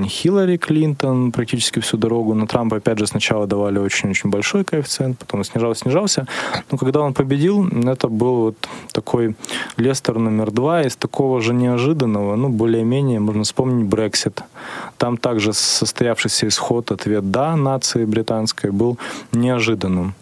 [0.08, 2.34] Хиллари Клинтон практически всю дорогу.
[2.34, 6.28] На Трампа, опять же, сначала давали очень-очень большой коэффициент, потом снижался, снижался.
[6.72, 8.56] Но когда он победил, это был вот
[8.94, 9.36] такой
[9.78, 14.42] Лестер номер два из такого же неожиданного, ну, более-менее, можно вспомнить, Брексит.
[14.98, 18.98] Там также состоявшийся исход, ответ «да» нации британской был
[19.32, 20.16] неожиданным.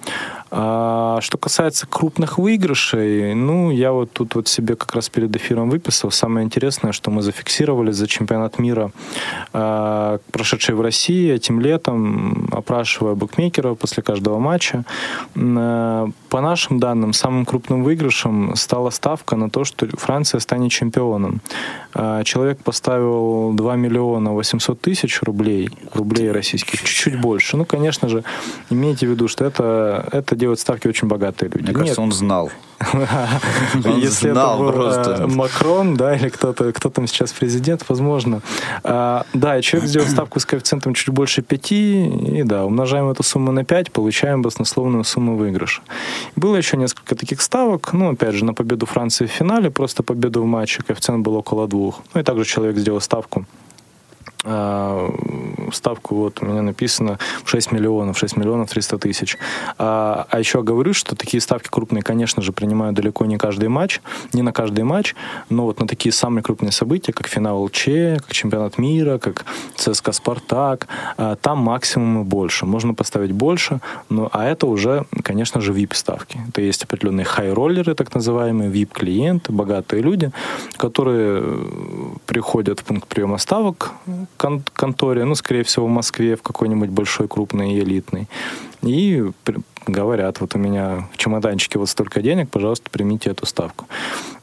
[0.51, 5.69] А что касается крупных выигрышей, ну, я вот тут вот себе как раз перед эфиром
[5.69, 6.09] выписал.
[6.12, 8.91] Самое интересное, что мы зафиксировали за чемпионат мира,
[9.53, 14.85] э, прошедший в России этим летом, опрашивая букмекеров после каждого матча.
[15.35, 21.41] Э, по нашим данным, самым крупным выигрышем стала ставка на то, что Франция станет чемпионом.
[21.93, 27.55] Э, человек поставил 2 миллиона 800 тысяч рублей, рублей российских, чуть-чуть больше.
[27.55, 28.23] Ну, конечно же,
[28.71, 31.65] имейте в виду, что это, это делают ставки очень богатые люди.
[31.65, 32.52] Мне кажется, он знал.
[33.97, 38.41] Если это был э, Макрон, да, или кто-то, кто там сейчас президент, возможно.
[38.84, 43.52] А, да, человек сделал ставку с коэффициентом чуть больше 5, и да, умножаем эту сумму
[43.52, 45.82] на 5, получаем баснословную сумму выигрыша.
[46.36, 50.41] Было еще несколько таких ставок, ну, опять же, на победу Франции в финале, просто победу
[50.41, 51.99] в матче, коэффициент был около двух.
[52.13, 53.45] Ну, и также человек сделал ставку
[54.41, 59.38] ставку вот у меня написано 6 миллионов, 6 миллионов 300 тысяч.
[59.78, 64.02] А, а еще говорю, что такие ставки крупные, конечно же, принимают далеко не каждый матч,
[64.34, 65.15] не на каждый матч,
[65.49, 67.84] но вот на такие самые крупные события, как финал ЛЧ,
[68.17, 72.65] как чемпионат мира, как ЦСКА Спартак, а, там максимум и больше.
[72.65, 76.39] Можно поставить больше, но, а это уже, конечно же, VIP-ставки.
[76.49, 80.32] Это есть определенные хай-роллеры, так называемые, VIP-клиенты, богатые люди,
[80.78, 81.43] которые
[82.25, 83.91] приходят в пункт приема ставок,
[84.37, 88.27] кон- конторе, ну, скорее всего, в Москве, в какой-нибудь большой, крупной и элитной.
[88.81, 89.31] И
[89.87, 93.87] говорят, вот у меня в чемоданчике вот столько денег, пожалуйста, примите эту ставку.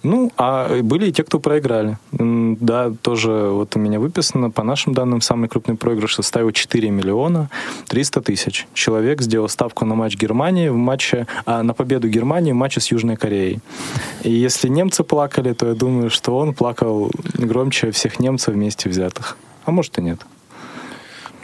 [0.03, 1.99] Ну, а были и те, кто проиграли.
[2.13, 7.51] Да, тоже вот у меня выписано, по нашим данным, самый крупный проигрыш составил 4 миллиона
[7.89, 8.67] 300 тысяч.
[8.75, 12.93] Человек сделал ставку на матч Германии в матче, а, на победу Германии в матче с
[12.93, 13.61] Южной Кореей.
[14.23, 19.37] И если немцы плакали, то я думаю, что он плакал громче всех немцев вместе взятых.
[19.67, 20.21] А может и нет.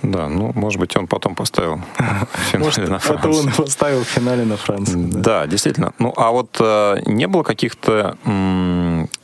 [0.03, 4.45] Да, ну, может быть, он потом поставил в финале на Это он поставил в финале
[4.45, 5.09] на Францию.
[5.13, 5.93] Да, действительно.
[5.99, 8.17] Ну, а вот э, не было каких-то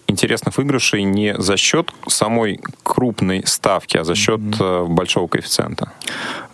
[0.09, 4.89] интересных выигрышей не за счет самой крупной ставки, а за счет mm-hmm.
[4.89, 5.93] большого коэффициента?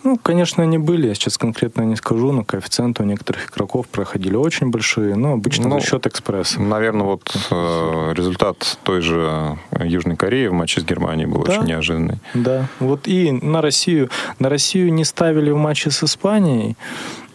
[0.03, 1.07] Ну, конечно, они были.
[1.07, 5.67] Я сейчас конкретно не скажу, но коэффициенты у некоторых игроков проходили очень большие, но обычно
[5.67, 6.61] ну, за счет экспресса.
[6.61, 11.63] Наверное, вот э, результат той же Южной Кореи в матче с Германией был да, очень
[11.63, 12.19] неожиданный.
[12.35, 14.11] Да, вот и на Россию.
[14.37, 16.75] На Россию не ставили в матче с Испанией,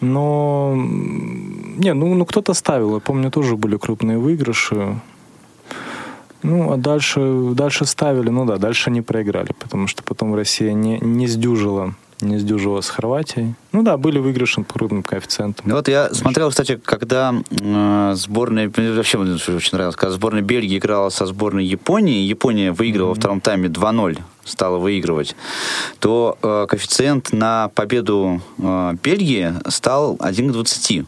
[0.00, 0.74] но...
[0.76, 2.94] Не, ну, ну кто-то ставил.
[2.94, 5.00] Я помню, тоже были крупные выигрыши.
[6.42, 10.98] Ну, а дальше, дальше ставили, ну да, дальше не проиграли, потому что потом Россия не,
[11.00, 13.54] не сдюжила не сдюжила с Хорватией.
[13.72, 15.64] Ну да, были выигрыши по крупным коэффициентам.
[15.68, 20.78] Ну вот я смотрел, кстати, когда э, сборная, вообще мне очень нравилось, когда сборная Бельгии
[20.78, 23.14] играла со сборной Японии, Япония выиграла mm-hmm.
[23.14, 25.36] во втором тайме 2-0, стала выигрывать,
[25.98, 31.04] то э, коэффициент на победу э, Бельгии стал 1 к 20.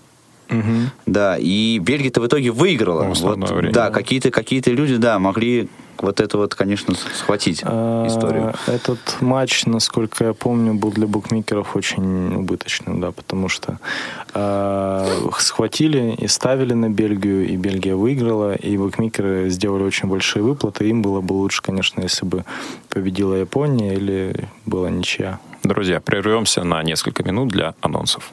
[0.53, 0.91] Угу.
[1.07, 3.05] Да, и Бельгия-то в итоге выиграла.
[3.05, 3.73] Ну, вот, время.
[3.73, 5.69] Да, какие-то какие люди, да, могли
[6.03, 8.55] вот это вот, конечно, схватить а, историю.
[8.67, 13.79] Этот матч, насколько я помню, был для букмекеров очень убыточным, да, потому что
[14.35, 20.89] э, схватили и ставили на Бельгию, и Бельгия выиграла, и букмекеры сделали очень большие выплаты.
[20.89, 22.45] Им было бы лучше, конечно, если бы
[22.89, 25.39] победила Япония или была ничья.
[25.63, 28.33] Друзья, прервемся на несколько минут для анонсов.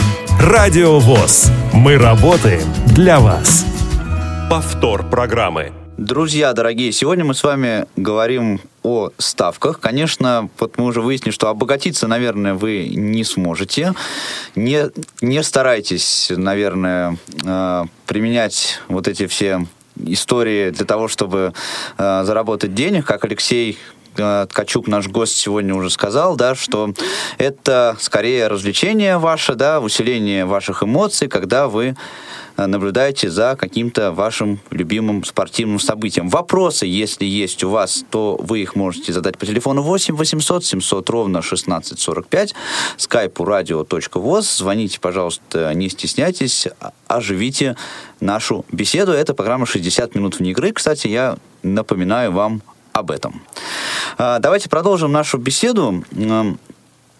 [0.39, 1.51] Радио ВОЗ.
[1.73, 3.65] Мы работаем для вас.
[4.49, 5.71] Повтор программы.
[5.97, 9.79] Друзья, дорогие, сегодня мы с вами говорим о ставках.
[9.79, 13.93] Конечно, вот мы уже выяснили, что обогатиться, наверное, вы не сможете.
[14.55, 14.89] Не,
[15.21, 19.65] не старайтесь, наверное, э, применять вот эти все
[19.97, 21.53] истории для того, чтобы
[21.97, 23.77] э, заработать денег, как Алексей
[24.49, 26.93] Ткачук, наш гость, сегодня уже сказал, да, что
[27.37, 31.95] это скорее развлечение ваше, да, усиление ваших эмоций, когда вы
[32.57, 36.29] э, наблюдаете за каким-то вашим любимым спортивным событием.
[36.29, 41.09] Вопросы, если есть у вас, то вы их можете задать по телефону 8 800 700
[41.09, 42.53] ровно 1645,
[42.97, 44.57] скайпу radio.voz.
[44.57, 46.67] Звоните, пожалуйста, не стесняйтесь,
[47.07, 47.75] оживите
[48.19, 49.11] нашу беседу.
[49.11, 50.71] Это программа «60 минут вне игры».
[50.71, 52.61] Кстати, я напоминаю вам
[52.93, 53.41] об этом.
[54.17, 56.03] А, давайте продолжим нашу беседу,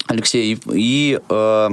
[0.08, 1.70] Алексей, и э,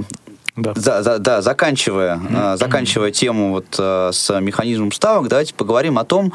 [0.57, 0.73] да.
[0.75, 2.57] За, за, да, заканчивая, mm-hmm.
[2.57, 6.33] заканчивая тему вот с механизмом ставок, давайте поговорим о том,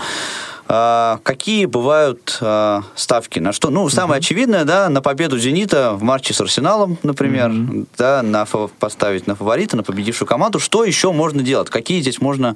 [0.67, 3.39] а, какие бывают а, ставки?
[3.39, 3.69] На что?
[3.69, 4.23] Ну, самое mm-hmm.
[4.23, 7.87] очевидное, да, на победу «Зенита» в матче с «Арсеналом», например, mm-hmm.
[7.97, 8.45] да, на,
[8.79, 10.59] поставить на фаворита, на победившую команду.
[10.59, 11.69] Что еще можно делать?
[11.69, 12.55] Какие здесь можно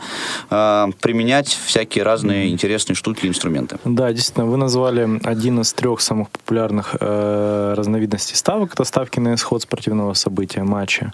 [0.49, 2.51] а, применять всякие разные mm-hmm.
[2.51, 3.77] интересные штуки инструменты?
[3.83, 8.73] Да, действительно, вы назвали один из трех самых популярных э, разновидностей ставок.
[8.73, 11.13] Это ставки на исход спортивного события, матча.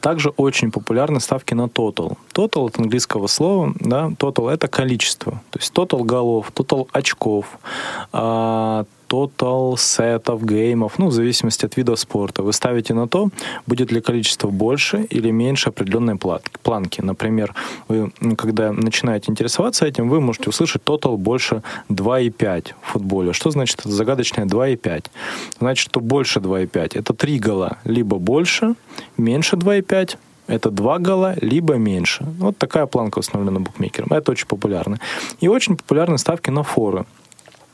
[0.00, 2.16] Также очень популярны ставки на total.
[2.34, 5.32] Total от английского слова, да, total это количество.
[5.50, 7.58] То есть total голов, тотал очков,
[9.08, 12.42] тотал сетов, геймов, ну, в зависимости от вида спорта.
[12.42, 13.28] Вы ставите на то,
[13.66, 16.18] будет ли количество больше или меньше определенной
[16.62, 17.00] планки.
[17.00, 17.54] Например,
[17.88, 23.32] вы, когда начинаете интересоваться этим, вы можете услышать тотал больше 2,5 в футболе.
[23.32, 25.04] Что значит это загадочное 2,5?
[25.60, 28.74] Значит, что больше 2,5 это 3 гола, либо больше,
[29.16, 32.24] меньше 2,5 это два гола, либо меньше.
[32.38, 34.08] Вот такая планка установлена букмекером.
[34.10, 34.98] Это очень популярно.
[35.40, 37.04] И очень популярны ставки на форы.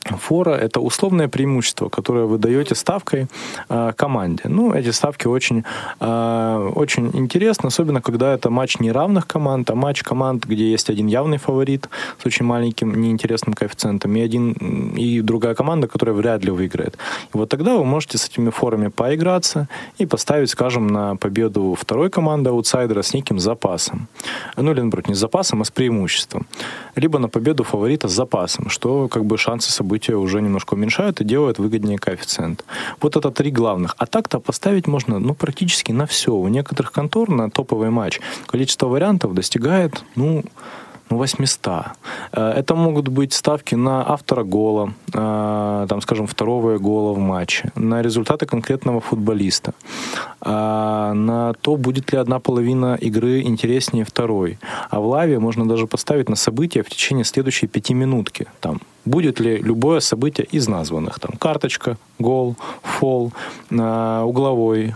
[0.05, 3.27] Фора– это условное преимущество, которое вы даете ставкой
[3.69, 4.43] э, команде.
[4.45, 5.63] Ну, эти ставки очень,
[5.99, 11.07] э, очень интересны, особенно когда это матч неравных команд, а матч команд, где есть один
[11.07, 11.89] явный фаворит
[12.21, 14.51] с очень маленьким неинтересным коэффициентом и, один,
[14.95, 16.97] и другая команда, которая вряд ли выиграет.
[17.33, 22.09] И вот тогда вы можете с этими форами поиграться и поставить, скажем, на победу второй
[22.09, 24.07] команды аутсайдера с неким запасом.
[24.57, 26.45] Ну, или, наоборот, не с запасом, а с преимуществом.
[26.95, 31.21] Либо на победу фаворита с запасом, что как бы шансы событий события уже немножко уменьшают
[31.21, 32.65] и делают выгоднее коэффициент.
[33.01, 33.95] Вот это три главных.
[33.97, 36.31] А так-то поставить можно ну, практически на все.
[36.31, 40.43] У некоторых контор на топовый матч количество вариантов достигает, ну,
[41.09, 41.85] ну, 800.
[42.31, 47.71] Э, это могут быть ставки на автора гола, э, там, скажем, второго гола в матче,
[47.75, 49.73] на результаты конкретного футболиста,
[50.41, 54.57] э, на то, будет ли одна половина игры интереснее второй.
[54.89, 58.45] А в лаве можно даже поставить на события в течение следующей пяти минутки.
[58.59, 61.19] Там, будет ли любое событие из названных.
[61.19, 63.33] Там карточка, гол, фол,
[63.69, 64.95] угловой,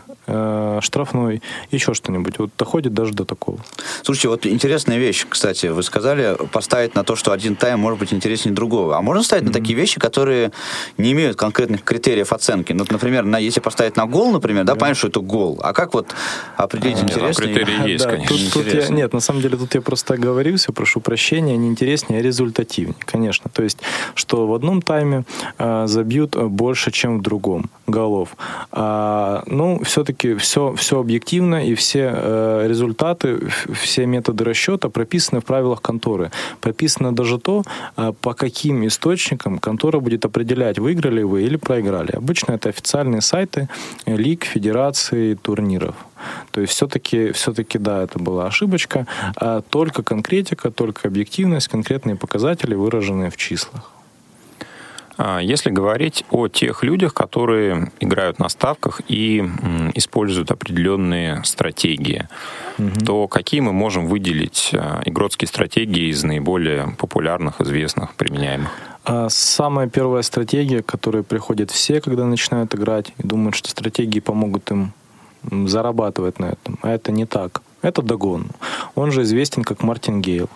[0.81, 1.41] штрафной,
[1.71, 2.37] еще что-нибудь.
[2.39, 3.59] Вот доходит даже до такого.
[4.03, 8.13] Слушайте, вот интересная вещь, кстати, вы сказали, поставить на то, что один тайм может быть
[8.13, 8.97] интереснее другого.
[8.97, 9.47] А можно ставить mm-hmm.
[9.47, 10.51] на такие вещи, которые
[10.97, 12.73] не имеют конкретных критериев оценки?
[12.73, 14.77] Ну, например, на, если поставить на гол, например, да, yeah.
[14.77, 15.59] понятно, что это гол.
[15.63, 16.13] А как вот
[16.57, 17.53] определить а, интереснее?
[17.53, 18.51] Критерии есть, да, конечно.
[18.51, 22.19] Тут, тут я, нет, на самом деле тут я просто оговорился, прошу прощения, не интереснее,
[22.19, 23.49] а результативнее, конечно.
[23.53, 23.77] То есть,
[24.15, 25.23] что в одном тайме
[25.57, 28.35] э, забьют больше, чем в другом голов.
[28.71, 33.39] А, ну, все-таки все, все объективно, и все э, результаты,
[33.73, 36.31] все методы расчета прописаны в правилах конторы.
[36.61, 37.63] Прописано даже то,
[37.95, 42.11] э, по каким источникам контора будет определять, выиграли вы или проиграли.
[42.11, 43.69] Обычно это официальные сайты
[44.05, 45.95] лиг, федераций, турниров.
[46.51, 49.07] То есть все-таки, все-таки, да, это была ошибочка.
[49.35, 53.91] А только конкретика, только объективность, конкретные показатели, выраженные в числах.
[55.17, 59.43] А, если говорить о тех людях, которые играют на ставках и
[59.95, 62.27] используют определенные стратегии,
[62.77, 63.05] угу.
[63.05, 68.69] то какие мы можем выделить а, игротские стратегии из наиболее популярных, известных, применяемых?
[69.03, 74.19] А, самая первая стратегия, к которой приходят все, когда начинают играть, и думают, что стратегии
[74.19, 74.93] помогут им
[75.43, 76.79] зарабатывать на этом.
[76.81, 77.61] А это не так.
[77.81, 78.47] Это догон.
[78.95, 80.49] Он же известен как Мартин Гейл.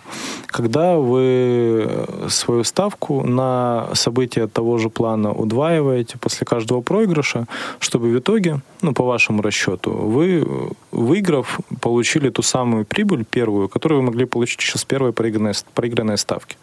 [0.47, 7.45] Когда вы свою ставку на события того же плана удваиваете после каждого проигрыша,
[7.79, 10.45] чтобы в итоге, ну, по вашему расчету, вы,
[10.91, 16.17] выиграв, получили ту самую прибыль первую, которую вы могли получить еще с первой проигранной, проигранной
[16.17, 16.57] ставки.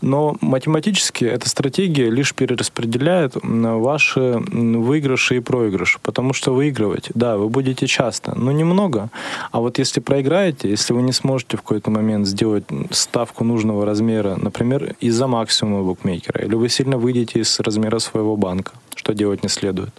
[0.00, 7.48] Но математически эта стратегия лишь перераспределяет ваши выигрыши и проигрыши, потому что выигрывать, да, вы
[7.48, 9.10] будете часто, но немного.
[9.50, 14.36] А вот если проиграете, если вы не сможете в какой-то момент сделать ставку нужного размера,
[14.36, 19.48] например, из-за максимума букмекера, или вы сильно выйдете из размера своего банка, что делать не
[19.48, 19.94] следует,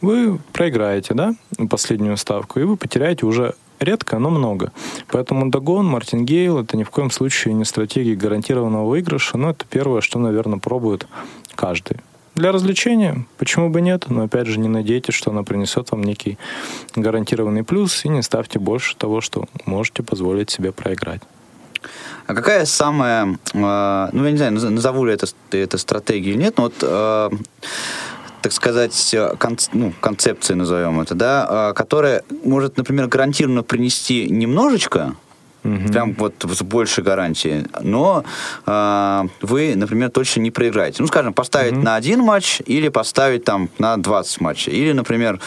[0.00, 1.34] вы проиграете, да,
[1.68, 4.72] последнюю ставку, и вы потеряете уже редко, но много.
[5.08, 10.00] Поэтому догон, мартингейл— это ни в коем случае не стратегия гарантированного выигрыша, но это первое,
[10.00, 11.06] что, наверное, пробует
[11.54, 11.98] каждый.
[12.34, 16.38] Для развлечения, почему бы нет, но опять же не надейтесь, что она принесет вам некий
[16.96, 21.20] гарантированный плюс и не ставьте больше того, что можете позволить себе проиграть.
[22.26, 26.56] А какая самая, э, ну я не знаю, назову ли это, это стратегией или нет,
[26.56, 27.30] но вот э,
[28.40, 35.16] так сказать, кон, ну, концепция, назовем это, да, э, которая может, например, гарантированно принести немножечко
[35.64, 35.92] Угу.
[35.92, 37.66] Прям вот с большей гарантией.
[37.80, 38.24] Но
[38.66, 41.02] э, вы, например, точно не проиграете.
[41.02, 41.82] Ну, скажем, поставить угу.
[41.82, 44.72] на один матч или поставить там на 20 матчей.
[44.72, 45.40] Или, например,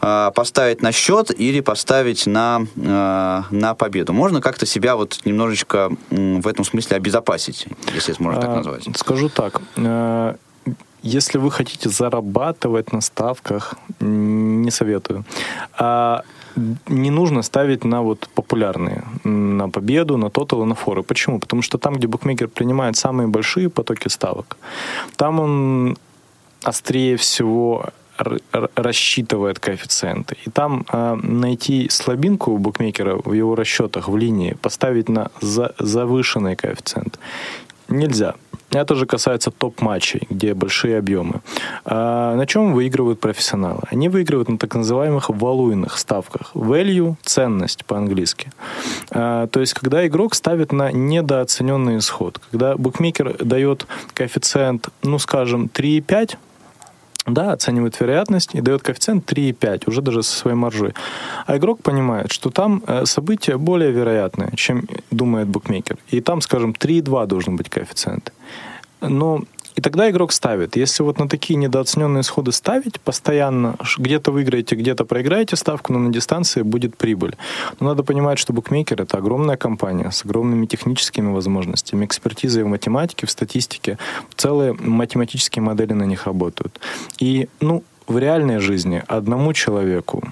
[0.00, 4.12] э, поставить на счет или поставить на, э, на победу.
[4.12, 8.84] Можно как-то себя вот немножечко э, в этом смысле обезопасить, если это можно так назвать.
[8.96, 9.60] Скажу так.
[9.76, 10.34] Э,
[11.02, 15.24] если вы хотите зарабатывать на ставках, не советую.
[15.78, 16.22] А
[16.88, 21.02] не нужно ставить на вот популярные, на победу, на тотал и на форы.
[21.02, 21.38] Почему?
[21.38, 24.56] Потому что там, где букмекер принимает самые большие потоки ставок,
[25.16, 25.96] там он
[26.64, 27.84] острее всего
[28.76, 30.36] рассчитывает коэффициенты.
[30.46, 35.74] И там э, найти слабинку у букмекера в его расчетах в линии, поставить на за,
[35.78, 37.18] завышенный коэффициент
[37.92, 38.34] Нельзя.
[38.70, 41.42] Это же касается топ-матчей, где большие объемы.
[41.84, 43.80] А на чем выигрывают профессионалы?
[43.90, 46.52] Они выигрывают на так называемых валуйных ставках.
[46.54, 48.50] Value– ценность по-английски.
[49.10, 52.40] А, то есть, когда игрок ставит на недооцененный исход.
[52.50, 56.36] Когда букмекер дает коэффициент, ну, скажем, 3,5,
[57.26, 60.94] да, оценивает вероятность и дает коэффициент 3,5, уже даже со своей маржой.
[61.46, 65.98] А игрок понимает, что там э, события более вероятные, чем думает букмекер.
[66.08, 68.32] И там, скажем, 3,2 должен быть коэффициент.
[69.00, 69.42] Но
[69.74, 70.76] и тогда игрок ставит.
[70.76, 76.12] Если вот на такие недооцененные исходы ставить постоянно, где-то выиграете, где-то проиграете ставку, но на
[76.12, 77.36] дистанции будет прибыль.
[77.80, 83.26] Но надо понимать, что букмекер— это огромная компания с огромными техническими возможностями, экспертизой в математике,
[83.26, 83.98] в статистике.
[84.36, 86.80] Целые математические модели на них работают.
[87.18, 90.22] И, ну, в реальной жизни одному человеку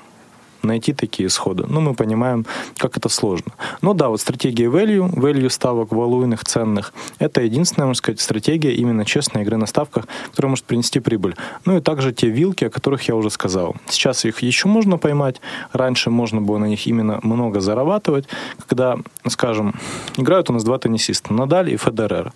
[0.63, 1.65] найти такие исходы.
[1.69, 2.47] Ну, мы понимаем,
[2.77, 3.53] как это сложно.
[3.83, 9.05] Но да, вот стратегия value, value ставок валуйных, ценных, это единственная, можно сказать, стратегия именно
[9.05, 11.37] честной игры на ставках, которая может принести прибыль.
[11.65, 13.77] Ну и также те вилки, о которых я уже сказал.
[13.89, 15.41] Сейчас их еще можно поймать.
[15.73, 18.27] Раньше можно было на них именно много зарабатывать,
[18.67, 19.75] когда, скажем,
[20.17, 22.33] играют у нас два теннисиста, Надаль и Федерер.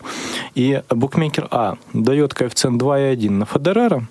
[0.55, 4.07] И букмекер А дает коэффициент 2,1 на Федерера,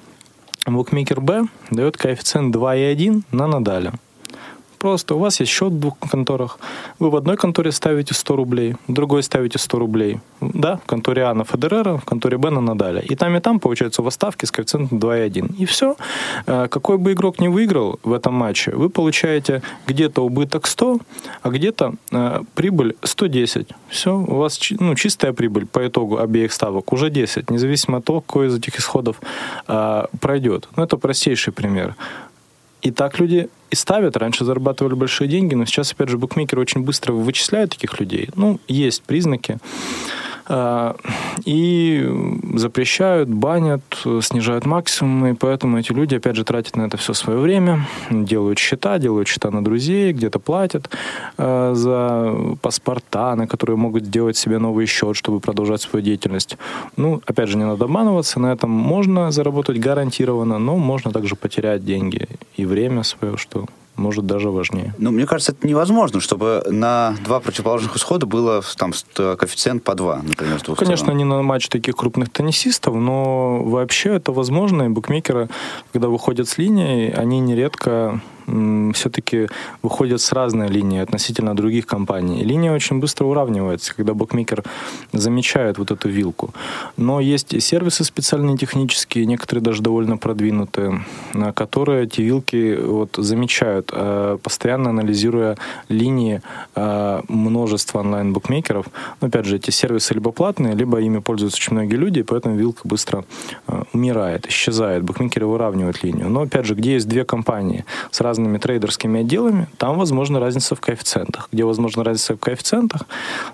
[0.65, 3.93] Букмекер Б дает коэффициент 2,1 на Надаля
[4.83, 5.15] просто.
[5.15, 6.59] У вас есть счет в двух конторах.
[6.99, 10.19] Вы в одной конторе ставите 100 рублей, в другой ставите 100 рублей.
[10.41, 12.99] Да, в конторе А на Федерера, в конторе Б на Надаля.
[12.99, 15.55] И там, и там, получается, у вас ставки с коэффициентом 2,1.
[15.61, 15.95] И все.
[16.47, 20.99] Э, какой бы игрок не выиграл в этом матче, вы получаете где-то убыток 100,
[21.43, 23.67] а где-то э, прибыль 110.
[23.87, 28.19] Все, у вас ну, чистая прибыль по итогу обеих ставок уже 10, независимо от того,
[28.19, 29.15] какой из этих исходов
[29.67, 30.67] э, пройдет.
[30.75, 31.95] Ну, это простейший пример.
[32.83, 34.17] И так люди и ставят.
[34.17, 38.29] Раньше зарабатывали большие деньги, но сейчас, опять же, букмекеры очень быстро вычисляют таких людей.
[38.35, 39.57] Ну, есть признаки.
[40.45, 40.95] А,
[41.45, 42.09] и
[42.55, 43.81] запрещают, банят,
[44.21, 48.59] снижают максимумы, и поэтому эти люди, опять же, тратят на это все свое время, делают
[48.59, 50.89] счета, делают счета на друзей, где-то платят
[51.37, 56.57] а, за паспорта, на которые могут сделать себе новый счет, чтобы продолжать свою деятельность.
[56.97, 61.85] Ну, опять же, не надо обманываться, на этом можно заработать гарантированно, но можно также потерять
[61.85, 62.27] деньги
[62.57, 63.65] и время свое, что
[63.95, 64.93] может даже важнее.
[64.97, 70.21] Ну, мне кажется, это невозможно, чтобы на два противоположных исхода было там коэффициент по два,
[70.23, 71.17] например, двух Конечно, сторон.
[71.17, 75.49] не на матч таких крупных теннисистов, но вообще это возможно, и букмекеры,
[75.91, 78.21] когда выходят с линии, они нередко
[78.93, 79.47] все-таки
[79.81, 82.41] выходят с разной линии относительно других компаний.
[82.41, 84.63] И линия очень быстро уравнивается, когда букмекер
[85.11, 86.53] замечает вот эту вилку.
[86.97, 91.05] Но есть и сервисы специальные технические, некоторые даже довольно продвинутые,
[91.55, 95.57] которые эти вилки вот замечают, э, постоянно анализируя
[95.89, 96.41] линии
[96.75, 98.85] э, множества онлайн-букмекеров.
[99.21, 102.55] Но опять же, эти сервисы либо платные, либо ими пользуются очень многие люди, и поэтому
[102.55, 103.25] вилка быстро
[103.67, 105.03] э, умирает, исчезает.
[105.03, 106.29] Букмекеры выравнивают линию.
[106.29, 110.75] Но опять же, где есть две компании с разными разными трейдерскими отделами, там возможна разница
[110.75, 111.49] в коэффициентах.
[111.51, 113.01] Где возможна разница в коэффициентах,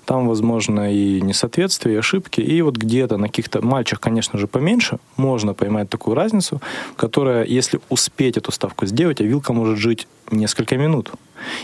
[0.05, 2.39] там возможно и несоответствие, и ошибки.
[2.39, 6.61] И вот где-то на каких-то матчах, конечно же, поменьше, можно поймать такую разницу,
[6.95, 11.11] которая, если успеть эту ставку сделать, а вилка может жить несколько минут.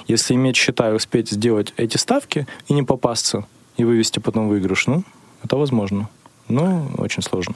[0.07, 3.45] Если иметь счета и успеть сделать эти ставки и не попасться,
[3.77, 5.03] и вывести потом выигрыш, ну,
[5.41, 6.09] это возможно.
[6.49, 7.55] Но очень сложно.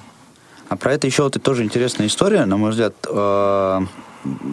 [0.69, 3.81] А про это еще вот и тоже интересная история, на мой взгляд, э,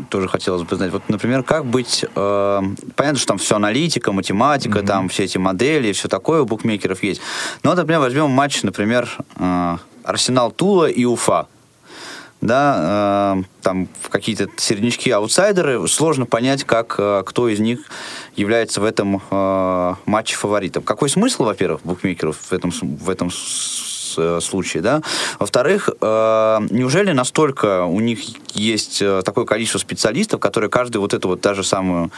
[0.09, 0.93] тоже хотелось бы знать.
[0.93, 2.05] Вот, например, как быть...
[2.15, 2.63] Э,
[2.95, 4.87] понятно, что там все аналитика, математика, mm-hmm.
[4.87, 7.21] там все эти модели, все такое у букмекеров есть.
[7.63, 11.49] Но, например, возьмем матч, например, э, Арсенал Тула и Уфа.
[12.43, 17.81] Да, э, там какие-то середнячки аутсайдеры, сложно понять, как, э, кто из них
[18.37, 20.83] является в этом э, матче фаворитом.
[20.83, 23.31] Какой смысл, во-первых, букмекеров в этом, в этом
[24.19, 25.03] Э, случае, да.
[25.39, 28.21] Во-вторых, э, неужели настолько у них
[28.55, 32.11] есть э, такое количество специалистов, которые каждый вот эту вот даже самую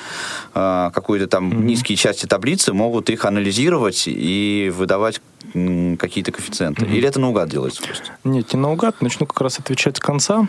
[0.52, 1.62] какую-то там mm-hmm.
[1.62, 5.20] низкие части таблицы могут их анализировать и выдавать
[5.52, 6.84] какие-то коэффициенты?
[6.84, 6.96] Mm-hmm.
[6.96, 8.04] Или это наугад делается просто?
[8.24, 9.00] Нет, не наугад.
[9.00, 10.48] Начну как раз отвечать с конца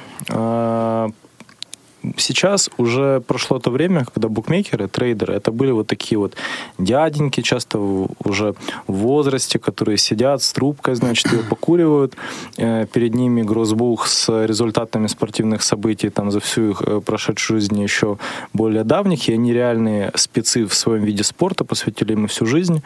[2.18, 6.36] сейчас уже прошло то время, когда букмекеры, трейдеры, это были вот такие вот
[6.78, 8.56] дяденьки, часто уже
[8.88, 12.16] в возрасте, которые сидят с трубкой, значит, ее покуривают.
[12.58, 17.82] Э, перед ними гроссбух с результатами спортивных событий там за всю их э, прошедшую жизнь
[17.82, 18.18] еще
[18.54, 22.82] более давних, и они реальные спецы в своем виде спорта, посвятили ему всю жизнь,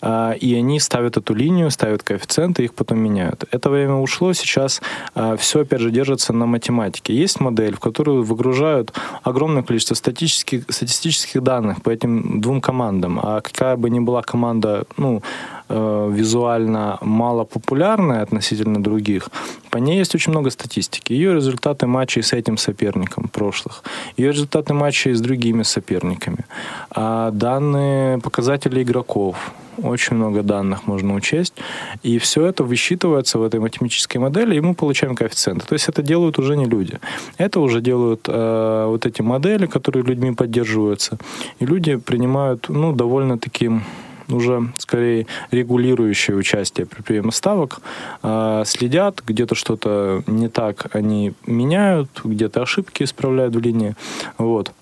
[0.00, 3.44] а, и они ставят эту линию, ставят коэффициенты, их потом меняют.
[3.50, 4.82] Это время ушло, сейчас
[5.14, 7.14] а, все, опять же, держится на математике.
[7.14, 8.92] Есть модель, в которую выгружают загружают
[9.22, 13.20] огромное количество статистических, статистических данных по этим двум командам.
[13.22, 15.22] А какая бы ни была команда, ну,
[15.68, 19.28] э, визуально мало популярная относительно других,
[19.70, 21.12] по ней есть очень много статистики.
[21.12, 23.82] Ее результаты матчей с этим соперником прошлых,
[24.16, 26.44] ее результаты матчей с другими соперниками,
[26.90, 29.36] а данные показатели игроков,
[29.82, 31.54] очень много данных можно учесть,
[32.02, 35.66] и все это высчитывается в этой математической модели, и мы получаем коэффициенты.
[35.66, 36.98] То есть это делают уже не люди.
[37.38, 41.18] Это уже делают э, вот эти модели, которые людьми поддерживаются,
[41.60, 43.70] и люди принимают, ну, довольно-таки
[44.28, 47.80] уже скорее регулирующее участие при приеме ставок,
[48.22, 53.94] э, следят, где-то что-то не так они меняют, где-то ошибки исправляют в линии.
[54.38, 54.72] Вот.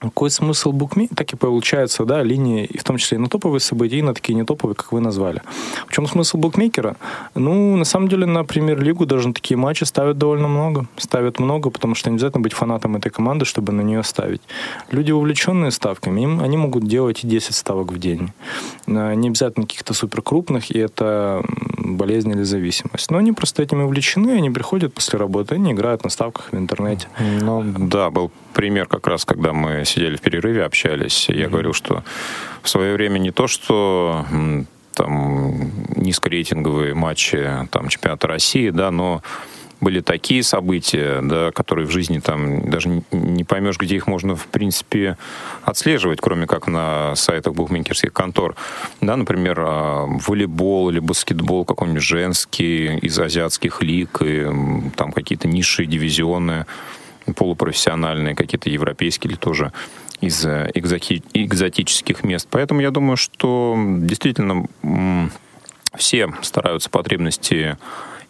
[0.00, 1.16] Какой смысл букмекера?
[1.16, 4.34] Так и получается, да, линии, в том числе и на топовые события, и на такие
[4.34, 5.42] нетоповые, как вы назвали.
[5.88, 6.96] В чем смысл букмекера?
[7.34, 10.86] Ну, на самом деле, на премьер-лигу даже на такие матчи ставят довольно много.
[10.96, 14.42] Ставят много, потому что не обязательно быть фанатом этой команды, чтобы на нее ставить.
[14.92, 18.32] Люди, увлеченные ставками, им, они могут делать и 10 ставок в день.
[18.86, 21.42] А, не обязательно каких-то супер крупных, и это
[21.76, 23.10] болезнь или зависимость.
[23.10, 27.08] Но они просто этим увлечены, они приходят после работы, они играют на ставках в интернете.
[27.40, 31.28] Ну, да, был пример как раз, когда мы сидели в перерыве, общались.
[31.28, 31.50] Я mm-hmm.
[31.50, 32.04] говорил, что
[32.62, 34.24] в свое время не то, что
[34.94, 39.22] там низкорейтинговые матчи там, чемпионата России, да, но
[39.80, 44.46] были такие события, да, которые в жизни там даже не поймешь, где их можно, в
[44.46, 45.16] принципе,
[45.62, 48.56] отслеживать, кроме как на сайтах букмекерских контор.
[49.00, 54.46] Да, например, а, волейбол или баскетбол какой-нибудь женский из азиатских лиг, и
[54.96, 56.66] там какие-то низшие дивизионы
[57.34, 59.72] полупрофессиональные, какие-то европейские или тоже
[60.20, 62.48] из э, экзоти- экзотических мест.
[62.50, 64.66] Поэтому я думаю, что действительно
[65.96, 67.78] все стараются потребности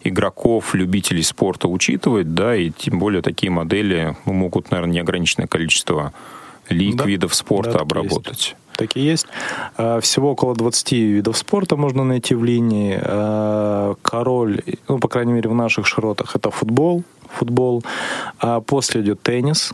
[0.03, 6.13] игроков, любителей спорта учитывать, да, и тем более такие модели могут, наверное, неограниченное количество
[6.69, 7.05] лиг, да.
[7.05, 8.55] видов спорта да, обработать.
[8.77, 9.27] Так и есть.
[9.75, 12.97] А, всего около 20 видов спорта можно найти в линии.
[13.01, 17.83] А, король, ну, по крайней мере, в наших широтах, это футбол, футбол.
[18.39, 19.73] А после идет теннис,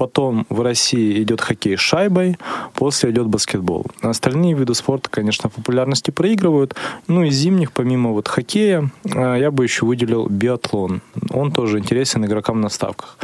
[0.00, 2.38] потом в России идет хоккей с шайбой,
[2.72, 3.84] после идет баскетбол.
[4.00, 6.74] Остальные виды спорта, конечно, популярности проигрывают.
[7.06, 11.02] Ну, из зимних, помимо вот хоккея, а, я бы еще выделил биатлон.
[11.30, 13.18] Он тоже интересен игрокам на ставках.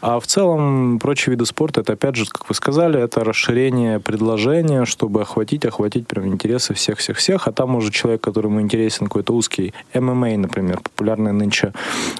[0.00, 4.86] А в целом, прочие виды спорта, это, опять же, как вы сказали, это расширение предложения,
[4.86, 7.46] чтобы охватить, охватить прям интересы всех-всех-всех.
[7.46, 11.74] А там уже человек, которому интересен какой-то узкий ММА, например, популярные нынче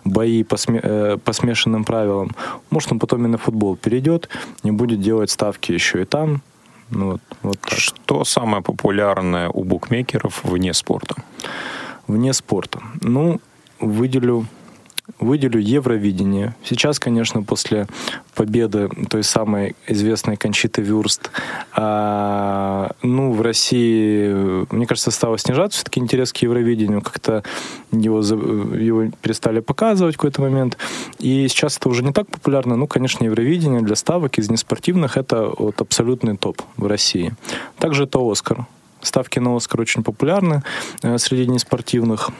[0.05, 2.33] бои по, сме- э, по смешанным правилам,
[2.69, 4.29] может он потом и на футбол перейдет придет,
[4.65, 6.43] не будет делать ставки еще и там.
[6.91, 7.79] Ну, вот, вот так.
[7.79, 11.15] Что самое популярное у букмекеров вне спорта?
[12.07, 12.81] Вне спорта.
[13.01, 13.41] Ну,
[13.81, 14.47] выделю
[15.23, 16.55] выделю Евровидение.
[16.65, 17.87] Сейчас, конечно, после
[18.35, 21.31] победы той самой известной Кончиты Вюрст,
[21.75, 27.01] а, ну, в России, мне кажется, стало снижаться все-таки интерес к Евровидению.
[27.01, 27.43] Как-то
[27.93, 30.77] его, его перестали показывать в какой-то момент.
[31.19, 32.77] И сейчас это уже не так популярно.
[32.77, 37.33] Ну, конечно, Евровидение для ставок из неспортивных это вот абсолютный топ в России.
[37.79, 38.67] Также это Оскар.
[39.03, 40.63] Ставки на Оскар очень популярны
[41.03, 42.31] э, среди неспортивных.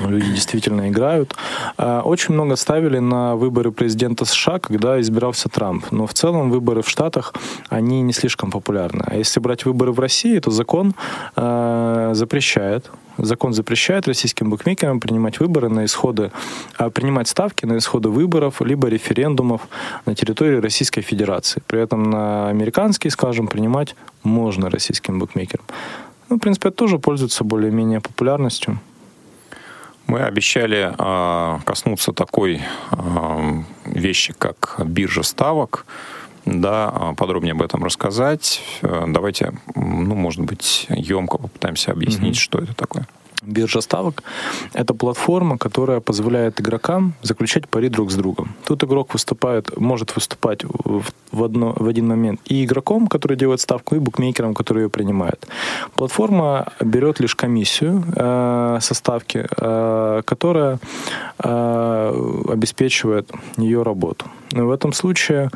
[0.00, 1.34] Люди действительно играют.
[1.76, 5.86] А, очень много ставили на выборы президента США, когда избирался Трамп.
[5.90, 7.34] Но в целом выборы в Штатах,
[7.68, 9.04] они не слишком популярны.
[9.06, 10.94] А если брать выборы в России, то закон
[11.36, 16.32] э, запрещает Закон запрещает российским букмекерам принимать выборы на исходы,
[16.76, 19.68] а, принимать ставки на исходы выборов либо референдумов
[20.04, 21.62] на территории Российской Федерации.
[21.66, 25.64] При этом на американские, скажем, принимать можно российским букмекерам.
[26.28, 28.80] Ну, в принципе, это тоже пользуется более-менее популярностью.
[30.06, 32.60] Мы обещали э, коснуться такой
[32.92, 35.86] э, вещи, как биржа ставок,
[36.44, 38.62] да, а, подробнее об этом рассказать.
[38.82, 42.40] Э, давайте, ну, может быть, емко попытаемся объяснить, mm-hmm.
[42.40, 43.08] что это такое.
[43.46, 44.22] Биржа ставок—
[44.72, 48.48] это платформа, которая позволяет игрокам заключать пари друг с другом.
[48.64, 53.60] Тут игрок выступает, может выступать в, в, одно, в один момент и игроком, который делает
[53.60, 55.46] ставку, и букмекером, который ее принимает.
[55.94, 60.78] Платформа берет лишь комиссию э, со ставки, э, которая
[61.38, 64.26] э, обеспечивает ее работу.
[64.52, 65.50] В этом случае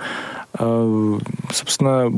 [0.54, 1.18] а,
[1.52, 2.10] собственно,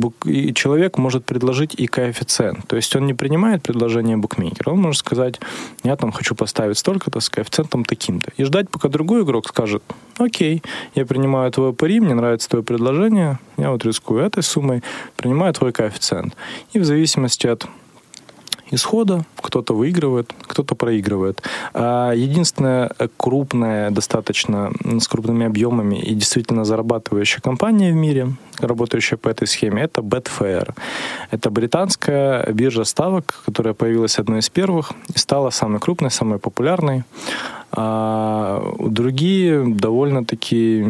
[0.55, 2.67] человек может предложить и коэффициент.
[2.67, 5.41] То есть он не принимает предложение букмекера, он может сказать,
[5.83, 8.31] я там хочу поставить столько-то с коэффициентом таким-то.
[8.37, 9.83] И ждать, пока другой игрок скажет,
[10.19, 10.63] окей,
[10.95, 14.83] я принимаю твое пари, мне нравится твое предложение, я вот рискую этой суммой,
[15.17, 16.37] принимаю твой коэффициент.
[16.73, 17.67] И в зависимости от
[18.71, 19.25] исхода.
[19.41, 21.43] Кто-то выигрывает, кто-то проигрывает.
[21.75, 29.29] А единственная крупная, достаточно с крупными объемами и действительно зарабатывающая компания в мире, работающая по
[29.29, 30.75] этой схеме, это Betfair.
[31.31, 37.05] Это британская биржа ставок, которая появилась одной из первых и стала самой крупной, самой популярной.
[37.73, 40.85] А другие довольно-таки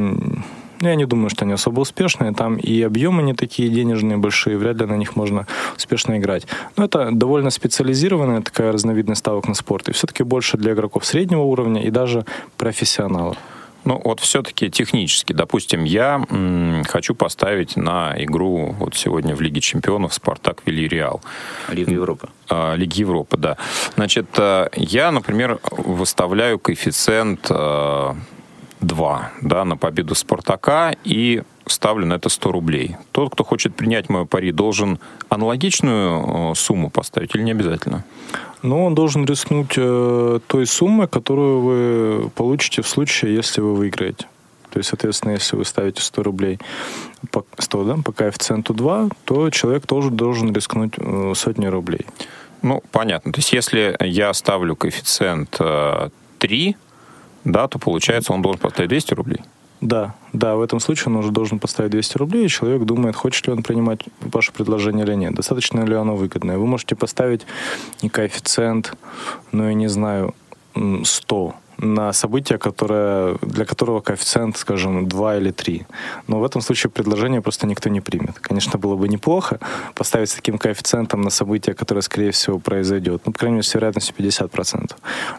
[0.89, 2.33] я не думаю, что они особо успешные.
[2.33, 6.47] Там и объемы не такие денежные большие, вряд ли на них можно успешно играть.
[6.77, 9.89] Но это довольно специализированная такая разновидность ставок на спорт.
[9.89, 12.25] И все-таки больше для игроков среднего уровня и даже
[12.57, 13.37] профессионалов.
[13.85, 19.61] Ну, вот все-таки технически, допустим, я м, хочу поставить на игру вот сегодня в Лиге
[19.61, 21.23] чемпионов Спартак Вильяреал.
[21.71, 22.29] Лига Европы.
[22.49, 23.57] А, Лиги Европы, да.
[23.97, 28.15] Значит, э, я, например, выставляю коэффициент э,
[28.81, 32.97] 2 да, на победу Спартака и ставлю на это 100 рублей.
[33.13, 38.05] Тот, кто хочет принять мою пари, должен аналогичную э, сумму поставить или не обязательно?
[38.63, 44.27] Ну, он должен рискнуть э, той суммой, которую вы получите в случае, если вы выиграете.
[44.71, 46.59] То есть, соответственно, если вы ставите 100 рублей
[47.31, 52.07] по, 100, да, по коэффициенту 2, то человек тоже должен рискнуть э, сотни рублей.
[52.63, 53.33] Ну, понятно.
[53.33, 56.77] То есть, если я ставлю коэффициент э, 3,
[57.45, 59.41] да, то получается, он должен поставить 200 рублей.
[59.81, 63.47] Да, да, в этом случае он уже должен поставить 200 рублей, и человек думает, хочет
[63.47, 66.59] ли он принимать ваше предложение или нет, достаточно ли оно выгодное.
[66.59, 67.47] Вы можете поставить
[68.03, 68.95] не коэффициент,
[69.53, 70.35] ну, я не знаю,
[70.75, 75.87] 100, на событие, которое, для которого коэффициент, скажем, 2 или 3.
[76.27, 78.39] Но в этом случае предложение просто никто не примет.
[78.39, 79.59] Конечно, было бы неплохо
[79.95, 83.23] поставить с таким коэффициентом на событие, которое, скорее всего, произойдет.
[83.25, 84.95] Ну, по крайней мере, с вероятностью 50%.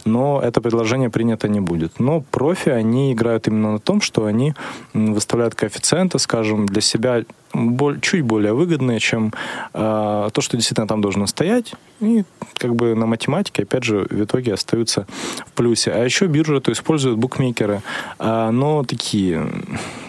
[0.06, 2.00] Но это предложение принято не будет.
[2.00, 4.54] Но профи, они играют именно на том, что они
[4.94, 7.24] выставляют коэффициенты, скажем, для себя
[8.02, 9.34] чуть более выгодные, чем
[9.74, 11.74] э, то, что действительно там должно стоять.
[12.00, 12.24] И
[12.58, 15.06] как бы на математике, опять же, в итоге остаются
[15.46, 15.92] в плюсе.
[15.92, 17.82] А еще биржа то используют букмекеры,
[18.20, 19.48] э, но такие,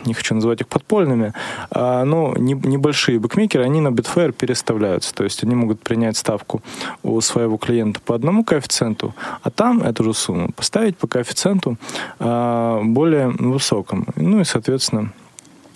[0.07, 1.35] не хочу называть их подпольными,
[1.71, 5.15] э, но не, небольшие букмекеры, они на Betfair переставляются.
[5.15, 6.63] То есть они могут принять ставку
[7.03, 11.77] у своего клиента по одному коэффициенту, а там эту же сумму поставить по коэффициенту
[12.19, 14.07] э, более высокому.
[14.17, 15.13] Ну и, соответственно,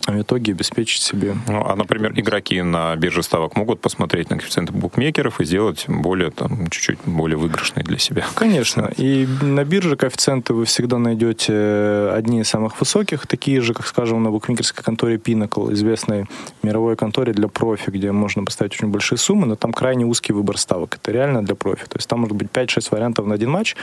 [0.06, 1.36] в итоге обеспечить себе.
[1.48, 6.30] Ну, а, например, игроки на бирже ставок могут посмотреть на коэффициенты букмекеров и сделать более,
[6.30, 8.24] там, чуть-чуть более выигрышные для себя.
[8.34, 8.90] Конечно.
[8.96, 14.22] И на бирже коэффициенты вы всегда найдете одни из самых высоких, такие же, как, скажем,
[14.22, 16.26] на букмекерской конторе Pinnacle, известной
[16.62, 20.58] мировой конторе для профи, где можно поставить очень большие суммы, но там крайне узкий выбор
[20.58, 20.96] ставок.
[20.96, 21.84] Это реально для профи.
[21.84, 23.76] То есть там может быть 5-6 вариантов на один матч,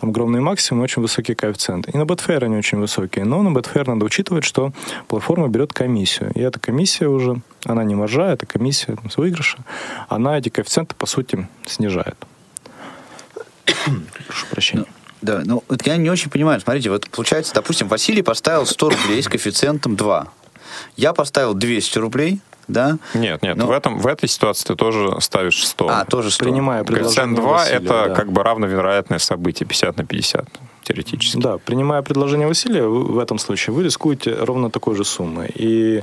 [0.00, 1.90] там огромный максимум очень высокие коэффициенты.
[1.92, 3.24] И на Betfair они очень высокие.
[3.24, 4.72] Но на Betfair надо учитывать, что
[5.08, 6.32] платформа берет берет комиссию.
[6.34, 9.58] И эта комиссия уже, она не маржа, это комиссия с выигрыша,
[10.08, 12.16] она эти коэффициенты, по сути, снижает.
[14.26, 14.84] Прошу прощения.
[14.86, 14.92] Ну,
[15.22, 16.60] да, ну вот я не очень понимаю.
[16.60, 20.26] Смотрите, вот получается, допустим, Василий поставил 100 рублей с коэффициентом 2.
[20.96, 22.40] Я поставил 200 рублей,
[22.72, 22.98] да?
[23.14, 23.66] Нет, нет, Но...
[23.66, 25.88] в, этом, в этой ситуации ты тоже ставишь 100.
[25.88, 26.44] А, тоже 100.
[26.44, 28.14] Принимая Коэффициент 2 Василия, это да.
[28.14, 30.48] как бы равновероятное событие, 50 на 50
[30.82, 31.40] теоретически.
[31.40, 35.50] Да, принимая предложение Василия, в этом случае вы рискуете ровно такой же суммой.
[35.54, 36.02] И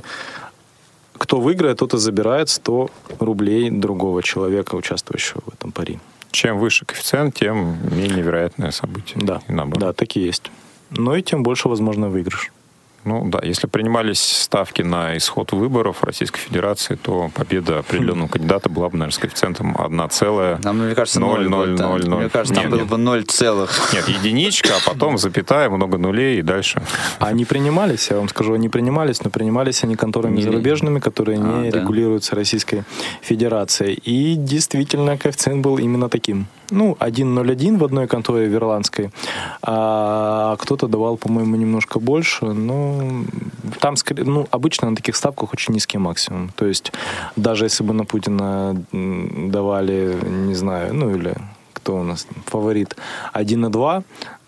[1.18, 5.98] кто выиграет, тот и забирает 100 рублей другого человека, участвующего в этом пари.
[6.30, 9.18] Чем выше коэффициент, тем менее вероятное событие.
[9.20, 10.50] Да, да, такие есть.
[10.90, 12.52] Но и тем больше возможно выигрыш.
[13.04, 18.90] Ну да, если принимались ставки на исход выборов Российской Федерации, то победа определенного кандидата была
[18.90, 20.60] бы, наверное, с коэффициентом 1 целая.
[20.62, 22.20] Нам, мне кажется, 0, 0, 0, 0.
[22.20, 23.70] Мне кажется, там было бы 0 целых.
[23.94, 26.82] Нет, единичка, а потом запятая, много нулей и дальше.
[27.18, 31.62] Они принимались, я вам скажу, они принимались, но принимались они конторами не зарубежными, которые а,
[31.62, 31.80] не да.
[31.80, 32.84] регулируются Российской
[33.22, 33.94] Федерацией.
[33.94, 39.10] И действительно коэффициент был именно таким ну, 1.01 в одной конторе в ирландской,
[39.62, 43.24] а кто-то давал, по-моему, немножко больше, но
[43.80, 46.50] там, ну, обычно на таких ставках очень низкий максимум.
[46.56, 46.92] То есть
[47.36, 51.34] даже если бы на Путина давали, не знаю, ну или
[51.72, 52.96] кто у нас фаворит
[53.34, 54.02] 1.2,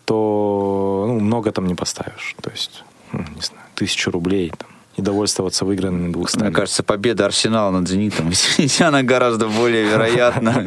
[0.05, 2.35] то ну, много там не поставишь.
[2.43, 7.27] То есть, ну, не знаю, тысячу рублей там и довольствоваться выигранными двух Мне кажется, победа
[7.27, 8.31] Арсенала над «Зенитом»,
[8.81, 10.67] она гораздо более вероятна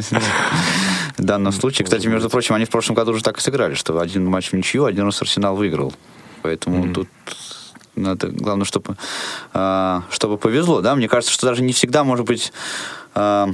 [1.18, 1.86] в данном случае.
[1.86, 4.54] Кстати, между прочим, они в прошлом году уже так и сыграли, что один матч в
[4.54, 5.94] ничью, один раз Арсенал выиграл.
[6.42, 7.08] Поэтому тут
[7.96, 8.98] надо, главное, чтобы,
[9.54, 12.52] а, чтобы повезло, да, мне кажется, что даже не всегда, может быть,
[13.14, 13.50] а,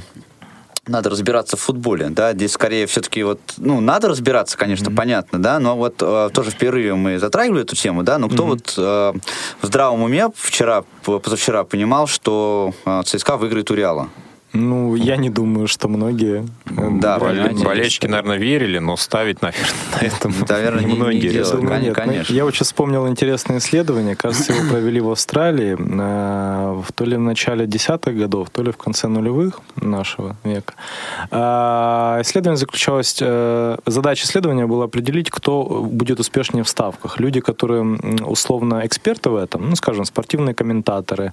[0.86, 4.96] надо разбираться в футболе, да, здесь скорее все-таки вот, ну, надо разбираться, конечно, mm-hmm.
[4.96, 8.44] понятно, да, но вот э, тоже в перерыве мы затрагивали эту тему, да, но кто
[8.44, 8.48] mm-hmm.
[8.48, 9.12] вот э,
[9.60, 14.08] в здравом уме вчера, позавчера понимал, что э, ЦСКА выиграет у Реала?
[14.52, 16.44] Ну, я не думаю, что многие...
[16.66, 19.66] э, Да, Боле- Болельщики, наверное, верили, но ставить, наверное,
[20.00, 21.28] на этом Наверное, не- не многие.
[21.30, 21.50] делают.
[21.52, 21.94] Думаю, Кон- нет.
[21.94, 22.26] конечно.
[22.28, 24.14] Ну, Я очень вспомнил интересное исследование.
[24.14, 28.72] Кажется, его провели в Австралии э, в- то ли в начале десятых годов, то ли
[28.72, 30.74] в конце нулевых нашего века.
[31.30, 33.16] А, Исследование заключалось...
[33.20, 37.18] э, Задача исследования была определить, кто будет успешнее в ставках.
[37.20, 37.82] Люди, которые
[38.26, 41.32] условно эксперты в этом, ну, скажем, спортивные комментаторы,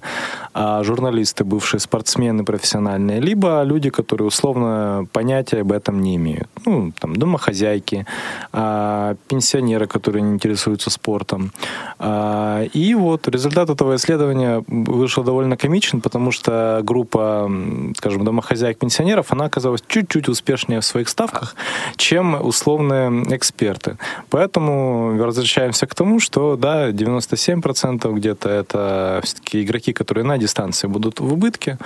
[0.54, 6.48] а, журналисты, бывшие спортсмены профессиональные, либо люди, которые условно понятия об этом не имеют.
[6.66, 8.06] Ну, там, домохозяйки,
[8.52, 11.52] а, пенсионеры, которые не интересуются спортом.
[11.98, 17.50] А, И вот результат этого исследования вышел довольно комичен, потому что группа,
[17.96, 21.56] скажем, домохозяек-пенсионеров, она оказалась чуть-чуть успешнее в своих ставках,
[21.96, 23.96] чем условные эксперты.
[24.30, 31.20] Поэтому возвращаемся к тому, что, да, 97% где-то это все-таки игроки, которые на дистанции будут
[31.20, 31.78] в убытке,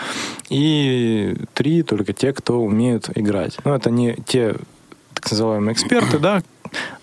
[0.50, 1.13] и
[1.54, 3.56] три только те, кто умеют играть.
[3.64, 4.56] Но это не те
[5.14, 6.42] так называемые эксперты, да,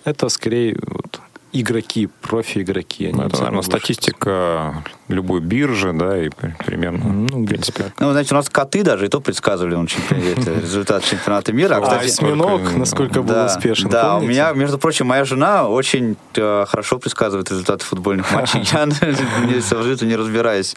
[0.04, 1.22] это скорее вот,
[1.54, 3.06] игроки, профи-игроки.
[3.08, 3.70] они Ну, это, наверное, выше.
[3.70, 7.04] статистика любой биржи, да, и при- примерно.
[7.12, 7.88] Ну, где-то так.
[8.00, 11.76] Ну, знаете, у нас коты даже и то предсказывали он чемпионат, результат чемпионата мира.
[11.76, 15.68] А, А кстати, осьминог, сколько- насколько был успешен, Да, у меня, между прочим, моя жена
[15.68, 18.62] очень э, хорошо предсказывает результаты футбольных матчей.
[18.72, 20.76] Я не совершенно не разбираюсь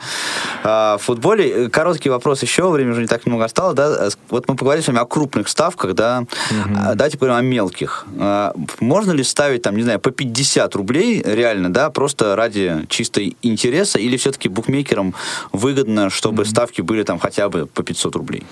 [0.64, 1.68] а, в футболе.
[1.70, 3.76] Короткий вопрос еще, времени уже не так много осталось.
[3.76, 4.08] Да?
[4.30, 6.24] Вот мы поговорили с вами о крупных ставках, да?
[6.84, 8.06] А Давайте поговорим о мелких.
[8.80, 13.98] Можно ли ставить, там, не знаю, по 50 рублей реально, да, просто ради чистой интереса,
[13.98, 15.14] или все-таки букмекерам
[15.52, 18.44] выгодно, чтобы ставки были там хотя бы по 500 рублей?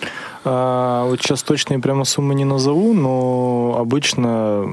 [0.45, 4.67] А, вот сейчас точные прямо суммы не назову, но обычно...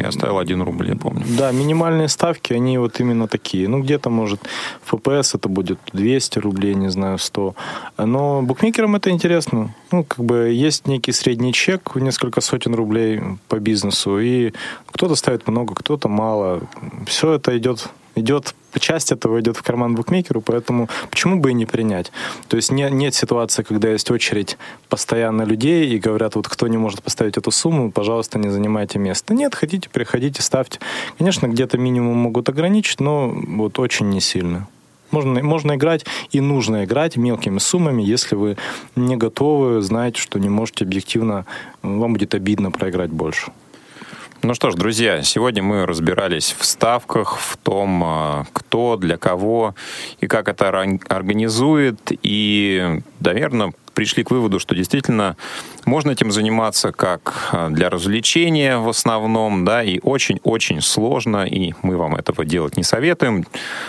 [0.00, 1.24] Я оставил 1 рубль, я помню.
[1.36, 3.68] Да, минимальные ставки, они вот именно такие.
[3.68, 4.40] Ну, где-то, может,
[4.84, 7.54] ФПС это будет 200 рублей, не знаю, 100.
[7.98, 9.74] Но букмекерам это интересно.
[9.92, 14.52] Ну, как бы есть некий средний чек в несколько сотен рублей по бизнесу, и
[14.86, 16.60] кто-то ставит много, кто-то мало.
[17.06, 21.66] Все это идет идет, часть этого идет в карман букмекеру, поэтому почему бы и не
[21.66, 22.12] принять?
[22.48, 26.76] То есть не, нет ситуации, когда есть очередь постоянно людей и говорят, вот кто не
[26.76, 29.34] может поставить эту сумму, пожалуйста, не занимайте место.
[29.34, 30.80] Нет, хотите, приходите, ставьте.
[31.18, 34.68] Конечно, где-то минимум могут ограничить, но вот очень не сильно.
[35.10, 38.56] Можно, можно играть и нужно играть мелкими суммами, если вы
[38.94, 41.46] не готовы, знаете, что не можете объективно,
[41.82, 43.50] вам будет обидно проиграть больше.
[44.48, 49.74] Ну что ж, друзья, сегодня мы разбирались в ставках, в том, а, кто, для кого
[50.22, 51.98] и как это организует.
[52.22, 55.36] И, наверное, пришли к выводу, что действительно
[55.84, 61.96] можно этим заниматься как а, для развлечения в основном, да, и очень-очень сложно, и мы
[61.96, 63.44] вам этого делать не советуем,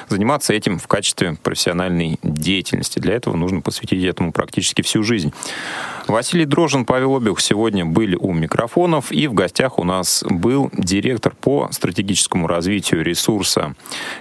[0.08, 2.98] заниматься этим в качестве профессиональной деятельности.
[2.98, 5.32] Для этого нужно посвятить этому практически всю жизнь.
[6.10, 11.36] Василий Дрожин, Павел Обюх сегодня были у микрофонов, и в гостях у нас был директор
[11.40, 13.76] по стратегическому развитию ресурса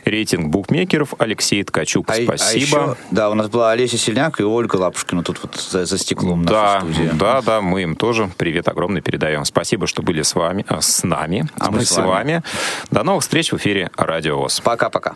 [0.05, 2.11] рейтинг букмекеров Алексей Ткачук.
[2.11, 2.61] А- а Спасибо.
[2.61, 6.45] еще, да, у нас была Олеся Сильняк и Ольга Лапушкина тут вот за, за стеклом
[6.45, 7.11] Да, нашей студии.
[7.15, 9.45] да, да, мы им тоже привет огромный передаем.
[9.45, 12.43] Спасибо, что были с вами, а, с нами, А мы с вами.
[12.91, 14.61] До новых встреч в эфире Радио ВОЗ.
[14.61, 15.15] Пока-пока.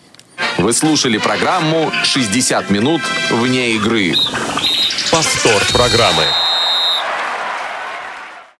[0.58, 3.00] Вы слушали программу «60 минут
[3.30, 4.14] вне игры».
[5.10, 6.24] Повтор программы.